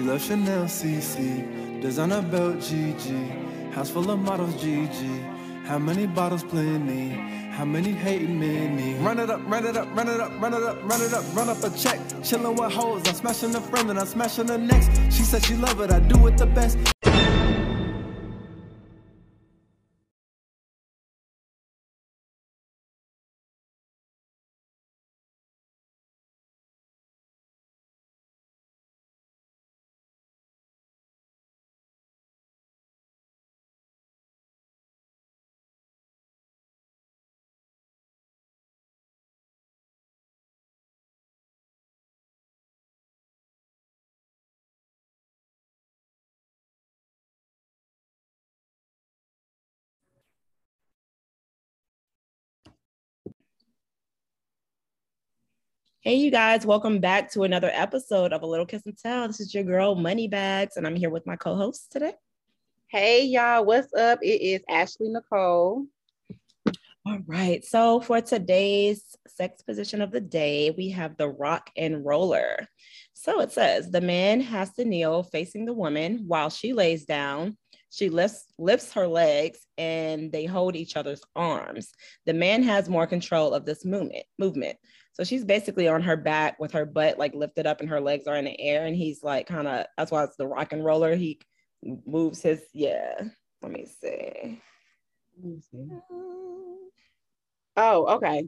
She 0.00 0.06
loves 0.06 0.28
Chanel 0.28 0.64
CC, 0.64 1.82
designer 1.82 2.22
belt 2.22 2.56
GG, 2.56 3.72
house 3.74 3.90
full 3.90 4.10
of 4.10 4.18
models 4.18 4.54
GG. 4.54 5.66
How 5.66 5.78
many 5.78 6.06
bottles 6.06 6.42
plenty? 6.42 7.10
How 7.50 7.66
many 7.66 7.92
hating 7.92 8.40
many? 8.40 8.94
Run 9.04 9.18
it 9.18 9.28
up, 9.28 9.42
run 9.46 9.66
it 9.66 9.76
up, 9.76 9.94
run 9.94 10.08
it 10.08 10.18
up, 10.18 10.32
run 10.40 10.54
it 10.54 10.62
up, 10.62 10.82
run 10.84 11.02
it 11.02 11.12
up, 11.12 11.36
run 11.36 11.50
up 11.50 11.62
a 11.62 11.68
check. 11.76 11.98
Chillin' 12.22 12.58
with 12.58 12.72
hoes, 12.72 13.06
I'm 13.08 13.14
smashing 13.14 13.54
a 13.54 13.60
friend 13.60 13.90
and 13.90 14.00
I'm 14.00 14.06
smashing 14.06 14.46
the 14.46 14.56
next. 14.56 14.88
She 15.14 15.22
said 15.22 15.44
she 15.44 15.54
love 15.54 15.78
it, 15.82 15.90
I 15.90 16.00
do 16.00 16.26
it 16.28 16.38
the 16.38 16.46
best. 16.46 16.78
Hey, 56.02 56.14
you 56.14 56.30
guys, 56.30 56.64
welcome 56.64 56.98
back 56.98 57.30
to 57.32 57.42
another 57.42 57.70
episode 57.74 58.32
of 58.32 58.40
A 58.40 58.46
Little 58.46 58.64
Kiss 58.64 58.86
and 58.86 58.96
Tell. 58.96 59.26
This 59.26 59.38
is 59.38 59.52
your 59.52 59.64
girl, 59.64 59.94
Moneybags, 59.94 60.78
and 60.78 60.86
I'm 60.86 60.96
here 60.96 61.10
with 61.10 61.26
my 61.26 61.36
co 61.36 61.56
host 61.56 61.92
today. 61.92 62.14
Hey, 62.86 63.26
y'all, 63.26 63.66
what's 63.66 63.92
up? 63.92 64.18
It 64.22 64.40
is 64.40 64.62
Ashley 64.66 65.10
Nicole. 65.10 65.84
All 67.04 67.18
right, 67.26 67.62
so 67.62 68.00
for 68.00 68.22
today's 68.22 69.14
sex 69.28 69.60
position 69.60 70.00
of 70.00 70.10
the 70.10 70.22
day, 70.22 70.70
we 70.70 70.88
have 70.88 71.18
the 71.18 71.28
rock 71.28 71.68
and 71.76 72.02
roller. 72.02 72.66
So 73.12 73.42
it 73.42 73.52
says 73.52 73.90
the 73.90 74.00
man 74.00 74.40
has 74.40 74.72
to 74.76 74.86
kneel 74.86 75.24
facing 75.24 75.66
the 75.66 75.74
woman 75.74 76.24
while 76.26 76.48
she 76.48 76.72
lays 76.72 77.04
down. 77.04 77.58
She 77.90 78.08
lifts 78.08 78.46
lifts 78.56 78.94
her 78.94 79.06
legs 79.06 79.58
and 79.76 80.32
they 80.32 80.46
hold 80.46 80.76
each 80.76 80.96
other's 80.96 81.22
arms. 81.36 81.92
The 82.24 82.32
man 82.32 82.62
has 82.62 82.88
more 82.88 83.06
control 83.06 83.52
of 83.52 83.66
this 83.66 83.84
movement. 83.84 84.24
Movement. 84.38 84.78
So 85.12 85.24
she's 85.24 85.44
basically 85.44 85.88
on 85.88 86.02
her 86.02 86.16
back 86.16 86.58
with 86.58 86.72
her 86.72 86.86
butt 86.86 87.18
like 87.18 87.34
lifted 87.34 87.66
up 87.66 87.80
and 87.80 87.90
her 87.90 88.00
legs 88.00 88.26
are 88.26 88.36
in 88.36 88.44
the 88.44 88.60
air. 88.60 88.86
And 88.86 88.96
he's 88.96 89.22
like 89.22 89.46
kind 89.46 89.68
of, 89.68 89.86
that's 89.96 90.10
why 90.10 90.24
it's 90.24 90.36
the 90.36 90.46
rock 90.46 90.72
and 90.72 90.84
roller. 90.84 91.14
He 91.16 91.40
moves 92.06 92.42
his, 92.42 92.62
yeah. 92.72 93.20
Let 93.62 93.72
me 93.72 93.86
see. 94.00 94.60
Let 95.36 95.44
me 95.44 95.60
see. 95.70 95.88
Oh, 97.76 98.06
okay. 98.16 98.46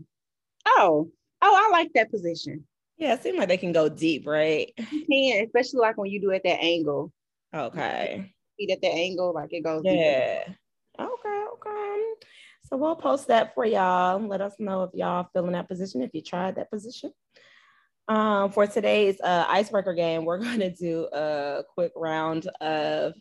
Oh, 0.66 1.10
oh, 1.42 1.54
I 1.56 1.70
like 1.70 1.92
that 1.94 2.10
position. 2.10 2.64
Yeah, 2.98 3.14
it 3.14 3.22
seems 3.22 3.38
like 3.38 3.48
they 3.48 3.56
can 3.56 3.72
go 3.72 3.88
deep, 3.88 4.26
right? 4.26 4.72
You 4.76 5.04
can, 5.10 5.44
especially 5.44 5.80
like 5.80 5.96
when 5.96 6.10
you 6.10 6.20
do 6.20 6.30
it 6.30 6.36
at 6.36 6.44
that 6.44 6.62
angle. 6.62 7.12
Okay. 7.54 8.32
Feet 8.56 8.70
at 8.70 8.80
the 8.80 8.88
angle, 8.88 9.32
like 9.34 9.52
it 9.52 9.64
goes. 9.64 9.82
Yeah. 9.84 10.44
Deeper. 10.44 10.58
So 12.72 12.78
we'll 12.78 12.96
post 12.96 13.28
that 13.28 13.54
for 13.54 13.66
y'all. 13.66 14.18
Let 14.18 14.40
us 14.40 14.54
know 14.58 14.84
if 14.84 14.94
y'all 14.94 15.28
feel 15.34 15.44
in 15.46 15.52
that 15.52 15.68
position, 15.68 16.00
if 16.00 16.14
you 16.14 16.22
tried 16.22 16.56
that 16.56 16.70
position. 16.70 17.12
Um, 18.08 18.50
for 18.50 18.66
today's 18.66 19.20
uh, 19.20 19.44
icebreaker 19.46 19.92
game, 19.92 20.24
we're 20.24 20.38
going 20.42 20.60
to 20.60 20.70
do 20.70 21.06
a 21.12 21.64
quick 21.74 21.92
round 21.94 22.46
of 22.62 23.12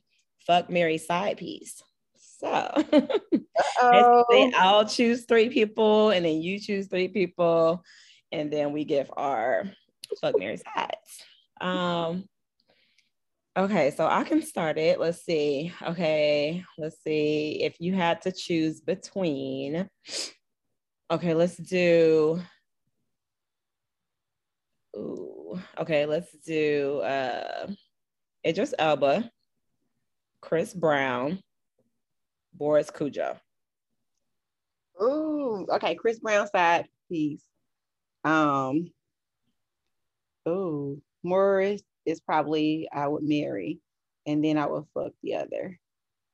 fuck 0.48 0.70
Mary 0.70 0.98
side 0.98 1.36
piece. 1.36 1.84
So 2.16 2.72
basically, 2.92 4.54
I'll 4.56 4.88
choose 4.88 5.26
three 5.26 5.50
people, 5.50 6.11
and 6.11 6.23
then 6.23 6.42
you 6.42 6.58
choose 6.58 6.88
three 6.88 7.10
people, 7.10 7.84
and 8.32 8.54
then 8.54 8.72
we 8.72 8.86
give 8.86 9.11
our 9.17 9.70
fuck 10.22 10.40
Mary 10.40 10.60
sides. 10.60 11.26
Um, 11.60 12.23
Okay, 13.58 13.92
so 13.92 14.08
I 14.08 14.23
can 14.23 14.42
start 14.42 14.78
it. 14.78 14.98
Let's 14.98 15.26
see. 15.26 15.73
Okay, 15.84 16.64
let's 16.78 17.04
see. 17.04 17.62
If 17.62 17.76
you 17.82 17.94
had 17.94 18.22
to 18.22 18.32
choose 18.32 18.80
between, 18.80 19.89
okay, 21.12 21.34
let's 21.34 21.58
do. 21.58 22.42
Ooh, 24.95 25.60
okay, 25.78 26.06
let's 26.06 26.32
do 26.45 27.00
uh 27.00 27.67
Idris 28.45 28.73
Elba, 28.80 29.30
Chris 30.42 30.73
Brown, 30.73 31.40
Boris 32.54 32.90
Kodjoe. 32.90 33.38
Ooh, 35.02 35.67
okay, 35.73 35.95
Chris 35.95 36.20
Brown 36.20 36.48
side 36.48 36.88
piece. 37.10 37.44
Um, 38.23 38.92
ooh, 40.48 41.02
Morris 41.22 41.82
is 42.06 42.20
probably 42.20 42.88
I 42.92 43.08
would 43.08 43.23
marry, 43.23 43.80
and 44.26 44.44
then 44.44 44.58
I 44.58 44.67
would 44.67 44.86
fuck 44.94 45.12
the 45.23 45.36
other. 45.36 45.80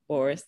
Boris. 0.07 0.44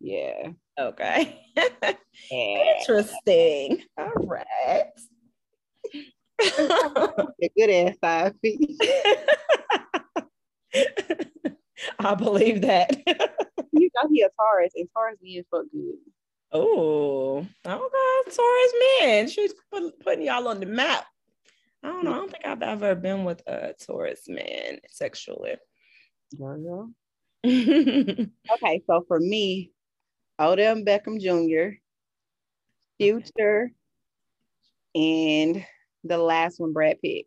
Yeah. 0.00 0.50
Okay. 0.78 1.40
Interesting. 2.30 3.82
All 3.98 4.12
right. 4.26 4.86
A 6.40 7.50
good 7.56 7.70
ass 7.70 7.96
side 8.02 8.40
piece. 8.42 8.78
I 11.98 12.14
believe 12.14 12.62
that. 12.62 12.90
you 13.72 13.90
know 13.94 14.08
he 14.10 14.22
a 14.22 14.28
Taurus, 14.38 14.72
and 14.76 14.88
Taurus 14.94 15.18
men 15.22 15.44
fuck 15.50 15.64
good. 15.72 15.96
Oh, 16.52 17.46
okay, 17.66 18.30
Taurus 18.30 18.72
man. 19.00 19.28
She's 19.28 19.54
putting 20.00 20.26
y'all 20.26 20.48
on 20.48 20.60
the 20.60 20.66
map. 20.66 21.04
I 21.84 21.88
don't 21.88 22.04
know. 22.04 22.12
I 22.12 22.16
don't 22.16 22.30
think 22.30 22.46
I've 22.46 22.62
ever 22.62 22.94
been 22.94 23.24
with 23.24 23.42
a 23.46 23.74
Taurus 23.78 24.22
man 24.26 24.78
sexually. 24.88 25.56
Girl. 26.38 26.90
okay, 27.46 28.82
so 28.86 29.04
for 29.06 29.20
me, 29.20 29.70
Odell 30.40 30.76
Beckham 30.76 31.20
Jr., 31.20 31.76
Future, 32.98 33.70
and 34.94 35.66
the 36.04 36.16
last 36.16 36.58
one, 36.58 36.72
Brad 36.72 37.02
Pitt. 37.02 37.26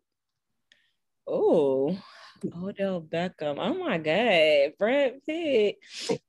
Oh, 1.24 1.96
Odell 2.44 3.00
Beckham. 3.00 3.58
Oh 3.58 3.74
my 3.74 3.98
God, 3.98 4.72
Brad 4.76 5.20
Pitt. 5.24 5.76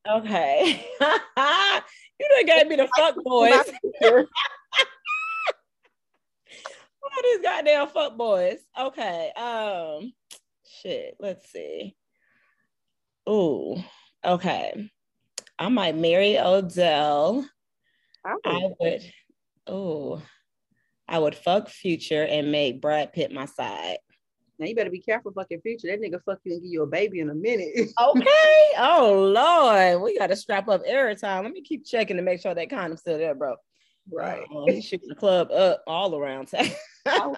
Okay. 0.07 0.85
you 1.01 2.29
done 2.29 2.45
gave 2.45 2.67
me 2.67 2.75
the 2.75 2.87
fuck 2.95 3.15
boys 3.23 3.71
all 7.19 7.31
these 7.31 7.43
goddamn 7.43 7.87
fuck 7.87 8.17
boys. 8.17 8.59
Okay. 8.79 9.31
Um 9.35 10.13
shit. 10.81 11.15
Let's 11.19 11.51
see. 11.51 11.95
Oh, 13.27 13.83
okay. 14.25 14.89
I 15.57 15.69
might 15.69 15.95
marry 15.95 16.37
Odell. 16.39 17.47
Oh. 18.25 18.39
I 18.45 18.69
would 18.79 19.13
oh 19.67 20.21
I 21.07 21.19
would 21.19 21.35
fuck 21.35 21.69
future 21.69 22.23
and 22.23 22.51
make 22.51 22.81
Brad 22.81 23.13
Pitt 23.13 23.31
my 23.31 23.45
side. 23.45 23.97
Now 24.57 24.67
you 24.67 24.75
better 24.75 24.89
be 24.89 24.99
careful 24.99 25.31
fucking 25.31 25.61
future. 25.61 25.87
That 25.87 26.01
nigga 26.01 26.21
fuck 26.23 26.39
you 26.43 26.53
and 26.53 26.61
give 26.61 26.71
you 26.71 26.83
a 26.83 26.87
baby 26.87 27.21
in 27.21 27.29
a 27.29 27.35
minute. 27.35 27.89
okay. 28.01 28.63
Oh 28.77 29.31
Lord. 29.33 30.01
We 30.01 30.17
gotta 30.17 30.35
strap 30.35 30.67
up 30.67 30.83
every 30.85 31.15
time. 31.15 31.43
Let 31.43 31.53
me 31.53 31.61
keep 31.61 31.85
checking 31.85 32.17
to 32.17 32.23
make 32.23 32.41
sure 32.41 32.53
that 32.53 32.69
condom's 32.69 33.01
still 33.01 33.17
there, 33.17 33.35
bro. 33.35 33.55
Right. 34.11 34.45
Uh, 34.53 34.65
he 34.71 34.81
shooting 34.81 35.09
the 35.09 35.15
club 35.15 35.51
up 35.51 35.83
all 35.87 36.15
around 36.15 36.47
town. 36.47 36.69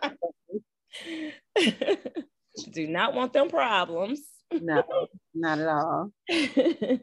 Do 2.73 2.87
not 2.87 3.13
want 3.13 3.33
them 3.33 3.49
problems. 3.49 4.21
No, 4.51 4.83
not 5.33 5.59
at 5.59 5.67
all. 5.67 6.11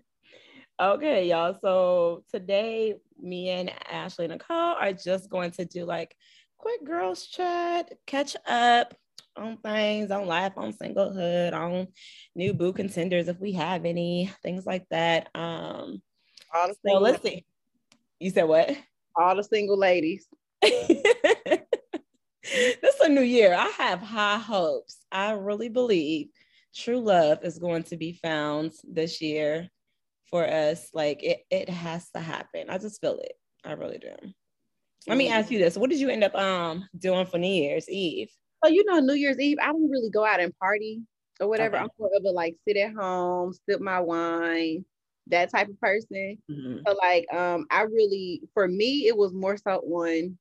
okay, 0.80 1.28
y'all. 1.28 1.58
So 1.60 2.24
today, 2.30 2.96
me 3.20 3.48
and 3.50 3.72
Ashley 3.90 4.28
Nicole 4.28 4.56
are 4.78 4.92
just 4.92 5.30
going 5.30 5.52
to 5.52 5.64
do 5.64 5.84
like 5.84 6.14
quick 6.58 6.84
girls 6.84 7.26
chat, 7.26 7.92
catch 8.06 8.36
up 8.46 8.94
on 9.36 9.56
things, 9.58 10.10
on 10.10 10.26
life, 10.26 10.52
on 10.56 10.72
singlehood, 10.72 11.52
on 11.54 11.86
new 12.34 12.52
boo 12.52 12.72
contenders 12.72 13.28
if 13.28 13.38
we 13.40 13.52
have 13.52 13.84
any, 13.84 14.30
things 14.42 14.66
like 14.66 14.86
that. 14.90 15.28
Um, 15.34 16.02
the 16.52 16.74
so 16.86 16.98
let's 16.98 17.22
see. 17.22 17.44
You 18.18 18.30
said 18.30 18.44
what? 18.44 18.76
All 19.18 19.34
the 19.36 19.42
single 19.42 19.76
ladies. 19.76 20.26
this 20.62 21.60
is 22.44 23.00
a 23.02 23.08
new 23.08 23.22
year. 23.22 23.54
I 23.54 23.68
have 23.78 24.00
high 24.00 24.38
hopes. 24.38 24.98
I 25.10 25.32
really 25.32 25.68
believe 25.68 26.28
true 26.74 27.00
love 27.00 27.40
is 27.42 27.58
going 27.58 27.82
to 27.84 27.96
be 27.96 28.12
found 28.12 28.72
this 28.84 29.20
year 29.20 29.68
for 30.30 30.48
us. 30.48 30.90
Like 30.94 31.22
it, 31.24 31.40
it 31.50 31.68
has 31.68 32.10
to 32.10 32.20
happen. 32.20 32.70
I 32.70 32.78
just 32.78 33.00
feel 33.00 33.18
it. 33.18 33.32
I 33.64 33.72
really 33.72 33.98
do. 33.98 34.14
Let 35.08 35.18
me 35.18 35.28
ask 35.28 35.50
you 35.50 35.58
this. 35.58 35.76
What 35.76 35.90
did 35.90 36.00
you 36.00 36.10
end 36.10 36.22
up 36.22 36.34
um 36.34 36.86
doing 36.96 37.26
for 37.26 37.38
New 37.38 37.48
Year's 37.48 37.88
Eve? 37.88 38.30
So 38.64 38.70
you 38.70 38.84
know, 38.84 39.00
New 39.00 39.14
Year's 39.14 39.38
Eve, 39.40 39.58
I 39.60 39.66
don't 39.66 39.90
really 39.90 40.10
go 40.10 40.24
out 40.24 40.40
and 40.40 40.56
party. 40.58 41.00
or 41.40 41.48
whatever. 41.48 41.76
Okay. 41.76 41.84
I'm 41.84 41.90
more 41.98 42.10
of 42.16 42.24
a 42.24 42.30
like 42.30 42.56
sit 42.66 42.76
at 42.76 42.94
home, 42.94 43.52
sip 43.68 43.80
my 43.80 44.00
wine, 44.00 44.84
that 45.28 45.50
type 45.50 45.68
of 45.68 45.80
person. 45.80 46.38
Mhm. 46.50 46.82
So 46.86 46.94
like 47.02 47.32
um 47.32 47.66
I 47.70 47.82
really 47.82 48.42
for 48.54 48.66
me 48.68 49.06
it 49.06 49.16
was 49.16 49.32
more 49.32 49.56
so 49.56 49.80
on 49.80 50.38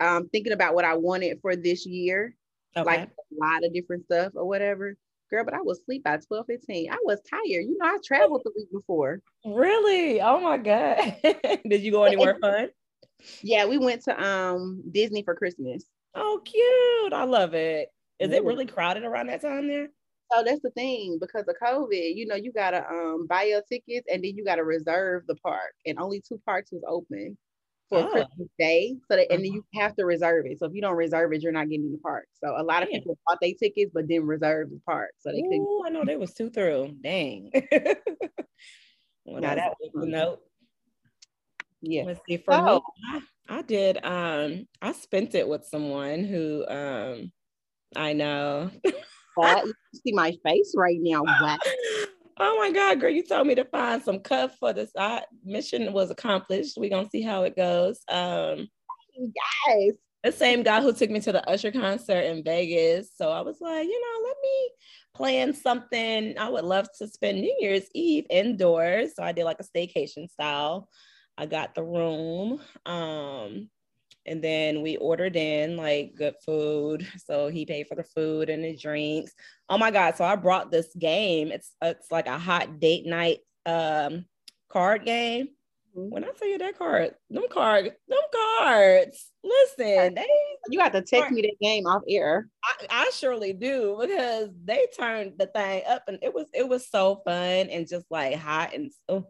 um 0.00 0.28
thinking 0.28 0.52
about 0.52 0.74
what 0.74 0.84
I 0.84 0.94
wanted 0.94 1.40
for 1.40 1.56
this 1.56 1.86
year, 1.86 2.34
Okay. 2.76 2.84
like 2.86 3.08
a 3.08 3.34
lot 3.44 3.64
of 3.64 3.72
different 3.72 4.04
stuff 4.04 4.32
or 4.34 4.46
whatever. 4.46 4.96
Girl, 5.30 5.44
but 5.44 5.54
I 5.54 5.60
was 5.60 5.80
asleep 5.80 6.04
by 6.04 6.18
12, 6.18 6.46
15. 6.46 6.90
I 6.92 6.98
was 7.02 7.20
tired. 7.28 7.42
You 7.66 7.76
know, 7.78 7.86
I 7.86 7.98
traveled 8.04 8.42
the 8.44 8.52
week 8.54 8.70
before. 8.72 9.20
really? 9.44 10.20
Oh 10.20 10.40
my 10.40 10.56
God. 10.58 11.16
Did 11.68 11.82
you 11.82 11.90
go 11.90 12.04
anywhere 12.04 12.36
fun? 12.40 12.68
Yeah, 13.42 13.66
we 13.66 13.78
went 13.78 14.02
to 14.04 14.22
um 14.24 14.82
Disney 14.90 15.22
for 15.22 15.34
Christmas. 15.34 15.84
Oh, 16.14 16.40
cute. 16.44 17.12
I 17.12 17.24
love 17.24 17.54
it. 17.54 17.88
Is 18.20 18.32
it 18.32 18.44
really 18.44 18.66
crowded 18.66 19.04
around 19.04 19.26
that 19.28 19.42
time 19.42 19.68
there? 19.68 19.88
So 20.32 20.42
that's 20.44 20.60
the 20.62 20.70
thing 20.70 21.18
because 21.20 21.44
of 21.48 21.54
COVID, 21.62 22.16
you 22.16 22.26
know, 22.26 22.34
you 22.34 22.52
gotta 22.52 22.84
um 22.88 23.26
buy 23.28 23.44
your 23.44 23.62
tickets 23.62 24.06
and 24.12 24.24
then 24.24 24.36
you 24.36 24.44
gotta 24.44 24.64
reserve 24.64 25.26
the 25.26 25.36
park, 25.36 25.74
and 25.86 25.98
only 25.98 26.20
two 26.20 26.40
parks 26.44 26.72
was 26.72 26.82
open 26.88 27.38
for 27.88 28.00
Oh. 28.00 28.10
Christmas 28.10 28.48
Day. 28.58 28.96
So 29.08 29.16
that, 29.16 29.30
and 29.30 29.44
then 29.44 29.52
Uh-huh. 29.52 29.62
you 29.72 29.80
have 29.80 29.94
to 29.96 30.04
reserve 30.04 30.46
it. 30.46 30.58
So 30.58 30.66
if 30.66 30.74
you 30.74 30.80
don't 30.82 30.96
reserve 30.96 31.32
it, 31.32 31.42
you're 31.42 31.52
not 31.52 31.68
getting 31.68 31.86
in 31.86 31.92
the 31.92 31.98
park. 31.98 32.26
So 32.42 32.54
a 32.56 32.62
lot 32.64 32.82
of 32.82 32.88
Damn. 32.90 33.00
people 33.02 33.16
bought 33.26 33.38
their 33.40 33.52
tickets 33.54 33.92
but 33.94 34.08
didn't 34.08 34.26
reserve 34.26 34.70
the 34.70 34.80
park, 34.84 35.12
so 35.18 35.30
they 35.30 35.42
couldn't. 35.42 35.60
Ooh, 35.60 35.84
I 35.86 35.90
know 35.90 36.04
they 36.04 36.16
was 36.16 36.34
two 36.34 36.50
through. 36.50 36.96
Dang. 37.00 37.50
well, 39.24 39.40
Now 39.40 39.54
that 39.54 39.74
was 39.80 39.90
fun. 39.94 40.10
note. 40.10 40.40
Yeah. 41.80 42.04
Let's 42.04 42.20
see. 42.26 42.38
For 42.38 42.60
me, 42.60 42.80
I, 43.12 43.22
I 43.48 43.62
did. 43.62 44.04
Um, 44.04 44.66
I 44.82 44.90
spent 44.92 45.36
it 45.36 45.46
with 45.46 45.64
someone 45.66 46.24
who, 46.24 46.66
um, 46.66 47.32
I 47.94 48.12
know. 48.12 48.72
That- 49.44 49.66
you 49.66 50.00
see 50.04 50.12
my 50.12 50.32
face 50.44 50.74
right 50.76 50.98
now. 51.00 51.22
Wow. 52.38 52.50
oh 52.52 52.58
my 52.58 52.70
God, 52.70 53.00
girl! 53.00 53.10
You 53.10 53.22
told 53.22 53.46
me 53.46 53.54
to 53.54 53.64
find 53.64 54.02
some 54.02 54.20
cuff 54.20 54.56
for 54.60 54.72
this. 54.74 54.90
I, 54.98 55.22
mission 55.44 55.92
was 55.94 56.10
accomplished. 56.10 56.74
We're 56.76 56.90
gonna 56.90 57.08
see 57.08 57.22
how 57.22 57.44
it 57.44 57.56
goes. 57.56 57.98
Um, 58.08 58.68
Guys. 59.16 59.94
the 60.22 60.32
same 60.32 60.62
guy 60.62 60.82
who 60.82 60.92
took 60.92 61.08
me 61.10 61.20
to 61.20 61.32
the 61.32 61.48
Usher 61.48 61.72
concert 61.72 62.20
in 62.20 62.44
Vegas. 62.44 63.10
So 63.16 63.30
I 63.30 63.40
was 63.40 63.56
like, 63.60 63.86
you 63.86 64.00
know, 64.00 64.28
let 64.28 64.36
me 64.42 64.70
plan 65.14 65.54
something. 65.54 66.38
I 66.38 66.50
would 66.50 66.64
love 66.64 66.88
to 66.98 67.08
spend 67.08 67.40
New 67.40 67.56
Year's 67.58 67.88
Eve 67.94 68.26
indoors. 68.28 69.14
So 69.16 69.22
I 69.22 69.32
did 69.32 69.44
like 69.44 69.60
a 69.60 69.64
staycation 69.64 70.28
style. 70.28 70.88
I 71.38 71.46
got 71.46 71.74
the 71.74 71.82
room. 71.82 72.60
Um, 72.84 73.70
and 74.26 74.42
then 74.42 74.82
we 74.82 74.96
ordered 74.96 75.36
in 75.36 75.76
like 75.76 76.14
good 76.16 76.34
food. 76.44 77.06
So 77.26 77.48
he 77.48 77.66
paid 77.66 77.86
for 77.88 77.94
the 77.96 78.04
food 78.04 78.48
and 78.50 78.64
the 78.64 78.76
drinks. 78.76 79.32
Oh 79.68 79.78
my 79.78 79.90
God. 79.90 80.16
So 80.16 80.24
I 80.24 80.36
brought 80.36 80.70
this 80.70 80.88
game. 80.98 81.50
It's 81.52 81.72
it's 81.82 82.10
like 82.12 82.26
a 82.28 82.38
hot 82.38 82.78
date 82.80 83.06
night 83.06 83.40
um 83.64 84.26
card 84.68 85.04
game. 85.04 85.48
Mhm. 85.96 86.10
When 86.10 86.24
I 86.24 86.28
tell 86.38 86.48
you 86.48 86.58
that 86.58 86.78
card, 86.78 87.14
them 87.30 87.46
card, 87.50 87.86
them 88.08 88.18
cards. 88.32 89.32
Listen, 89.42 90.14
they 90.14 90.26
You 90.68 90.78
got 90.78 90.92
to 90.92 91.02
text 91.02 91.32
me 91.32 91.42
that 91.42 91.56
game 91.60 91.86
off 91.86 92.02
air. 92.08 92.48
I, 92.64 92.86
I 92.90 93.10
surely 93.14 93.52
do 93.52 93.96
because 94.00 94.50
they 94.64 94.86
turned 94.98 95.34
the 95.38 95.46
thing 95.46 95.82
up 95.88 96.02
and 96.08 96.18
it 96.22 96.34
was 96.34 96.46
it 96.52 96.68
was 96.68 96.88
so 96.88 97.22
fun 97.24 97.68
and 97.70 97.88
just 97.88 98.06
like 98.10 98.34
hot 98.36 98.74
and 98.74 98.90
oh, 99.08 99.26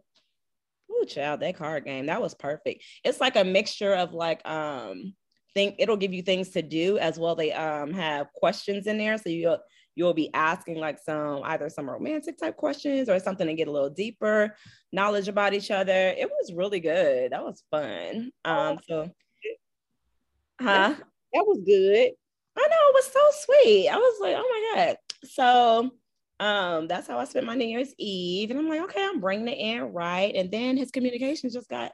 ooh, 0.91 1.05
child, 1.05 1.39
that 1.39 1.57
card 1.57 1.85
game 1.85 2.07
that 2.07 2.21
was 2.21 2.33
perfect. 2.33 2.83
It's 3.03 3.21
like 3.21 3.35
a 3.35 3.43
mixture 3.43 3.93
of 3.93 4.13
like 4.13 4.47
um 4.47 5.13
think 5.53 5.75
it'll 5.79 5.97
give 5.97 6.13
you 6.13 6.21
things 6.21 6.49
to 6.49 6.61
do 6.61 6.97
as 6.99 7.17
well. 7.17 7.35
They 7.35 7.51
um 7.51 7.93
have 7.93 8.31
questions 8.33 8.87
in 8.87 8.97
there, 8.97 9.17
so 9.17 9.29
you'll 9.29 9.59
you'll 9.95 10.13
be 10.13 10.29
asking 10.33 10.77
like 10.77 10.99
some 10.99 11.41
either 11.43 11.69
some 11.69 11.89
romantic 11.89 12.37
type 12.37 12.55
questions 12.55 13.09
or 13.09 13.19
something 13.19 13.47
to 13.47 13.53
get 13.55 13.67
a 13.67 13.71
little 13.71 13.89
deeper 13.89 14.55
knowledge 14.91 15.27
about 15.27 15.55
each 15.55 15.71
other. 15.71 15.91
It 15.91 16.29
was 16.29 16.53
really 16.53 16.79
good. 16.79 17.31
That 17.31 17.43
was 17.43 17.63
fun. 17.71 18.31
Um, 18.45 18.77
so 18.87 19.09
huh. 20.61 20.93
That 21.33 21.45
was 21.45 21.59
good. 21.65 22.11
I 22.57 22.61
know 22.61 22.89
it 22.89 22.95
was 22.95 23.05
so 23.05 23.19
sweet. 23.45 23.89
I 23.89 23.97
was 23.97 24.19
like, 24.21 24.35
oh 24.37 24.71
my 24.75 24.85
god. 24.85 24.97
So 25.23 25.91
um 26.39 26.87
that's 26.87 27.07
how 27.07 27.17
I 27.17 27.25
spent 27.25 27.45
my 27.45 27.55
New 27.55 27.65
Year's 27.67 27.93
Eve. 27.97 28.51
And 28.51 28.59
I'm 28.59 28.69
like, 28.69 28.81
okay, 28.81 29.03
I'm 29.03 29.19
bringing 29.19 29.47
it 29.47 29.57
in 29.57 29.93
right. 29.93 30.33
And 30.35 30.51
then 30.51 30.77
his 30.77 30.91
communication 30.91 31.49
just 31.49 31.69
got 31.69 31.91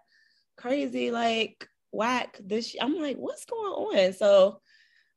crazy, 0.57 1.11
like 1.11 1.67
whack. 1.91 2.39
This 2.43 2.75
I'm 2.79 2.99
like, 2.99 3.17
what's 3.17 3.45
going 3.45 3.73
on? 4.07 4.13
So 4.13 4.59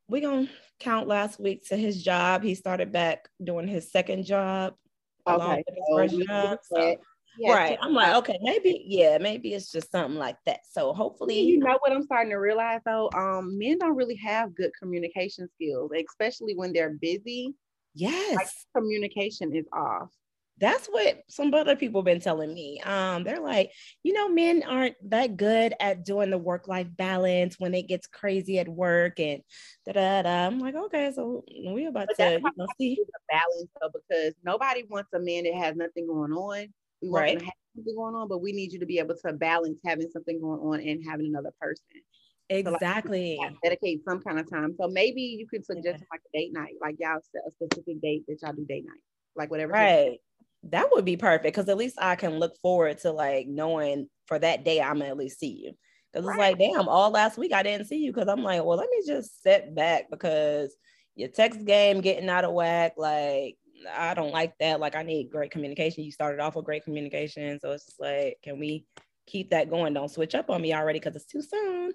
we're 0.09 0.23
gonna 0.23 0.49
count 0.79 1.09
last 1.09 1.41
week 1.41 1.67
to 1.69 1.77
his 1.77 2.03
job. 2.03 2.43
He 2.43 2.55
started 2.55 2.93
back 2.93 3.29
doing 3.43 3.67
his 3.69 3.91
second 3.91 4.25
job. 4.25 4.75
along 5.27 5.53
Okay. 5.59 5.65
with 5.67 5.77
his 5.77 6.19
first 6.19 6.29
job. 6.29 6.59
So- 6.63 6.97
Yeah, 7.39 7.53
right. 7.55 7.79
I'm 7.83 7.93
like, 7.93 8.15
okay, 8.17 8.39
maybe, 8.41 8.83
yeah, 8.87 9.19
maybe 9.19 9.53
it's 9.53 9.71
just 9.71 9.91
something 9.91 10.17
like 10.19 10.37
that. 10.47 10.61
So 10.71 10.95
hopefully 10.95 11.39
you 11.41 11.59
know 11.59 11.77
what 11.81 11.93
I'm 11.93 12.03
starting 12.05 12.31
to 12.31 12.37
realize 12.37 12.81
though? 12.87 13.11
Um, 13.15 13.59
men 13.59 13.79
don't 13.79 13.95
really 13.97 14.15
have 14.17 14.55
good 14.55 14.71
communication 14.81 15.47
skills, 15.55 15.91
especially 15.95 16.55
when 16.55 16.73
they're 16.73 16.95
busy. 16.99 17.55
Yes. 17.97 18.67
Communication 18.77 19.55
is 19.55 19.67
off. 19.73 20.11
that's 20.59 20.87
what 20.87 21.21
some 21.29 21.53
other 21.53 21.77
people 21.77 22.03
been 22.03 22.21
telling 22.21 22.55
me. 22.55 22.81
Um, 22.81 23.25
they're 23.25 23.41
like, 23.43 23.73
you 24.03 24.13
know, 24.15 24.29
men 24.29 24.63
aren't 24.67 24.95
that 25.11 25.37
good 25.37 25.75
at 25.81 26.05
doing 26.05 26.31
the 26.31 26.39
work 26.39 26.67
life 26.67 26.87
balance 26.97 27.61
when 27.61 27.75
it 27.75 27.89
gets 27.89 28.07
crazy 28.07 28.59
at 28.59 28.67
work 28.69 29.21
and 29.21 29.43
da 29.85 29.93
da 29.93 30.23
da. 30.23 30.47
I'm 30.47 30.59
like, 30.59 30.75
okay, 30.75 31.13
so 31.15 31.45
we 31.75 31.85
about 31.87 32.09
But 32.09 32.17
to 32.25 32.41
you 32.43 32.51
know, 32.57 32.67
see. 32.81 32.95
the 32.97 33.19
balance 33.29 33.71
though, 33.81 33.91
because 33.93 34.35
nobody 34.45 34.83
wants 34.89 35.11
a 35.15 35.19
man 35.19 35.45
that 35.45 35.55
has 35.57 35.77
nothing 35.77 36.07
going 36.07 36.33
on. 36.33 36.73
We 37.03 37.11
want 37.11 37.23
Right. 37.25 37.39
to 37.39 37.45
have 37.45 37.55
something 37.77 37.95
going 37.95 38.15
on, 38.15 38.27
but 38.29 38.39
we 38.39 38.53
need 38.53 38.73
you 38.73 38.79
to 38.79 38.87
be 38.87 38.99
able 38.99 39.15
to 39.27 39.33
balance 39.35 39.79
having 39.85 40.09
something 40.11 40.41
going 40.41 40.61
on 40.61 40.81
and 40.81 41.05
having 41.07 41.27
another 41.27 41.53
person. 41.61 41.85
Like, 42.51 42.61
Exactly. 42.61 43.39
Yeah, 43.41 43.51
dedicate 43.63 44.05
some 44.05 44.21
kind 44.21 44.39
of 44.39 44.49
time. 44.49 44.75
So 44.81 44.89
maybe 44.89 45.23
you 45.23 45.47
could 45.47 45.65
suggest 45.65 46.01
Yeah. 46.01 46.07
like 46.11 46.21
a 46.35 46.39
date 46.39 46.53
night, 46.53 46.75
like 46.81 46.97
y'all 46.99 47.21
set 47.33 47.43
a 47.47 47.51
specific 47.53 48.01
date 48.01 48.25
that 48.29 48.39
y'all 48.43 48.53
do 48.53 48.65
date 48.65 48.85
night, 48.87 49.01
like 49.35 49.51
whatever. 49.51 49.73
Right. 49.73 50.19
That 50.65 50.89
would 50.93 51.05
be 51.05 51.17
perfect 51.17 51.45
because 51.45 51.69
at 51.69 51.77
least 51.77 51.97
I 52.01 52.17
can 52.17 52.39
look 52.39 52.57
forward 52.59 52.99
to 52.99 53.13
like 53.13 53.47
knowing 53.47 54.09
for 54.27 54.39
that 54.39 54.65
day 54.65 54.81
I'm 54.81 54.99
gonna 54.99 55.11
at 55.11 55.17
least 55.17 55.39
see 55.39 55.63
you. 55.65 55.73
Because 56.13 56.29
it's 56.29 56.39
like, 56.39 56.59
damn, 56.59 56.89
all 56.89 57.11
last 57.11 57.37
week 57.37 57.53
I 57.53 57.63
didn't 57.63 57.87
see 57.89 57.99
you 57.99 58.13
because 58.13 58.29
I'm 58.29 58.43
like, 58.43 58.65
well, 58.65 58.79
let 58.79 58.89
me 58.89 59.03
just 59.07 59.43
sit 59.43 59.75
back 59.75 60.07
because 60.11 60.75
your 61.15 61.29
text 61.29 61.65
game 61.65 62.01
getting 62.01 62.29
out 62.29 62.45
of 62.45 62.53
whack. 62.53 62.95
Like, 62.97 63.57
I 63.95 64.15
don't 64.15 64.33
like 64.33 64.55
that. 64.59 64.81
Like, 64.81 64.97
I 64.97 65.03
need 65.03 65.31
great 65.31 65.51
communication. 65.51 66.05
You 66.05 66.11
started 66.11 66.41
off 66.41 66.57
with 66.57 66.65
great 66.65 66.85
communication. 66.85 67.61
So 67.61 67.73
it's 67.73 67.85
just 67.85 68.01
like, 68.01 68.39
can 68.43 68.59
we 68.59 68.87
keep 69.27 69.51
that 69.51 69.69
going? 69.69 69.93
Don't 69.93 70.11
switch 70.11 70.35
up 70.35 70.49
on 70.49 70.63
me 70.63 70.73
already 70.73 70.99
because 70.99 71.17
it's 71.17 71.27
too 71.27 71.43
soon. 71.43 71.93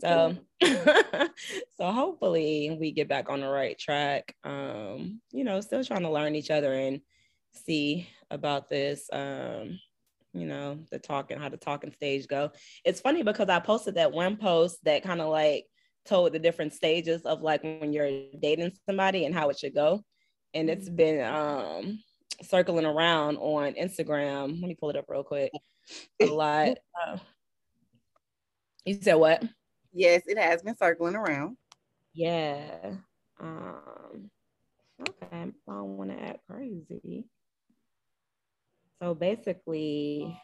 So, 0.00 0.36
so 1.76 1.92
hopefully 1.92 2.76
we 2.78 2.92
get 2.92 3.08
back 3.08 3.28
on 3.28 3.40
the 3.40 3.48
right 3.48 3.78
track. 3.78 4.34
Um, 4.44 5.20
you 5.30 5.44
know, 5.44 5.60
still 5.60 5.84
trying 5.84 6.02
to 6.02 6.10
learn 6.10 6.34
each 6.34 6.50
other 6.50 6.72
and 6.72 7.00
see 7.52 8.08
about 8.30 8.68
this. 8.68 9.08
Um, 9.12 9.78
you 10.34 10.46
know, 10.46 10.78
the 10.90 10.98
talking, 10.98 11.38
how 11.38 11.48
the 11.48 11.56
talking 11.56 11.92
stage 11.92 12.26
go. 12.26 12.50
It's 12.84 13.00
funny 13.00 13.22
because 13.22 13.48
I 13.48 13.60
posted 13.60 13.96
that 13.96 14.12
one 14.12 14.36
post 14.36 14.82
that 14.84 15.02
kind 15.02 15.20
of 15.20 15.28
like 15.28 15.66
told 16.06 16.32
the 16.32 16.38
different 16.38 16.72
stages 16.72 17.22
of 17.22 17.42
like 17.42 17.62
when 17.62 17.92
you're 17.92 18.10
dating 18.40 18.72
somebody 18.86 19.24
and 19.24 19.34
how 19.34 19.50
it 19.50 19.58
should 19.58 19.74
go. 19.74 20.02
And 20.54 20.70
it's 20.70 20.88
been 20.88 21.22
um 21.22 21.98
circling 22.42 22.86
around 22.86 23.36
on 23.36 23.74
Instagram. 23.74 24.60
Let 24.60 24.68
me 24.68 24.74
pull 24.74 24.90
it 24.90 24.96
up 24.96 25.06
real 25.08 25.24
quick. 25.24 25.52
A 26.20 26.26
lot. 26.26 26.78
Uh, 27.06 27.18
you 28.84 28.98
said 29.00 29.14
what? 29.14 29.44
Yes, 29.92 30.22
it 30.26 30.38
has 30.38 30.62
been 30.62 30.76
circling 30.76 31.14
around. 31.16 31.56
Yeah. 32.14 32.94
Um, 33.40 34.30
okay, 35.00 35.26
I 35.32 35.52
don't 35.66 35.96
want 35.96 36.10
to 36.10 36.22
act 36.22 36.40
crazy. 36.48 37.26
So 39.02 39.14
basically, 39.14 40.38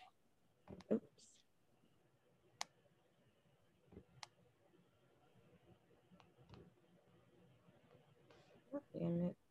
oops. 0.92 1.06
Damn 8.92 9.30
it. 9.30 9.47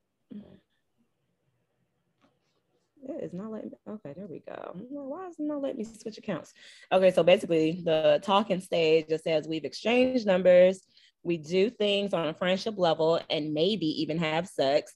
Not 3.33 3.51
letting 3.51 3.69
me. 3.69 3.77
Okay, 3.89 4.13
there 4.15 4.27
we 4.27 4.43
go. 4.47 4.75
Why 4.89 5.27
is 5.27 5.35
it 5.39 5.43
not 5.43 5.61
letting 5.61 5.77
me 5.77 5.83
switch 5.83 6.17
accounts? 6.17 6.53
Okay, 6.91 7.11
so 7.11 7.23
basically, 7.23 7.81
the 7.83 8.19
talking 8.23 8.61
stage 8.61 9.07
just 9.09 9.23
says 9.23 9.47
we've 9.47 9.65
exchanged 9.65 10.25
numbers, 10.25 10.81
we 11.23 11.37
do 11.37 11.69
things 11.69 12.13
on 12.13 12.27
a 12.27 12.33
friendship 12.33 12.75
level, 12.77 13.19
and 13.29 13.53
maybe 13.53 13.85
even 14.01 14.17
have 14.17 14.47
sex. 14.47 14.93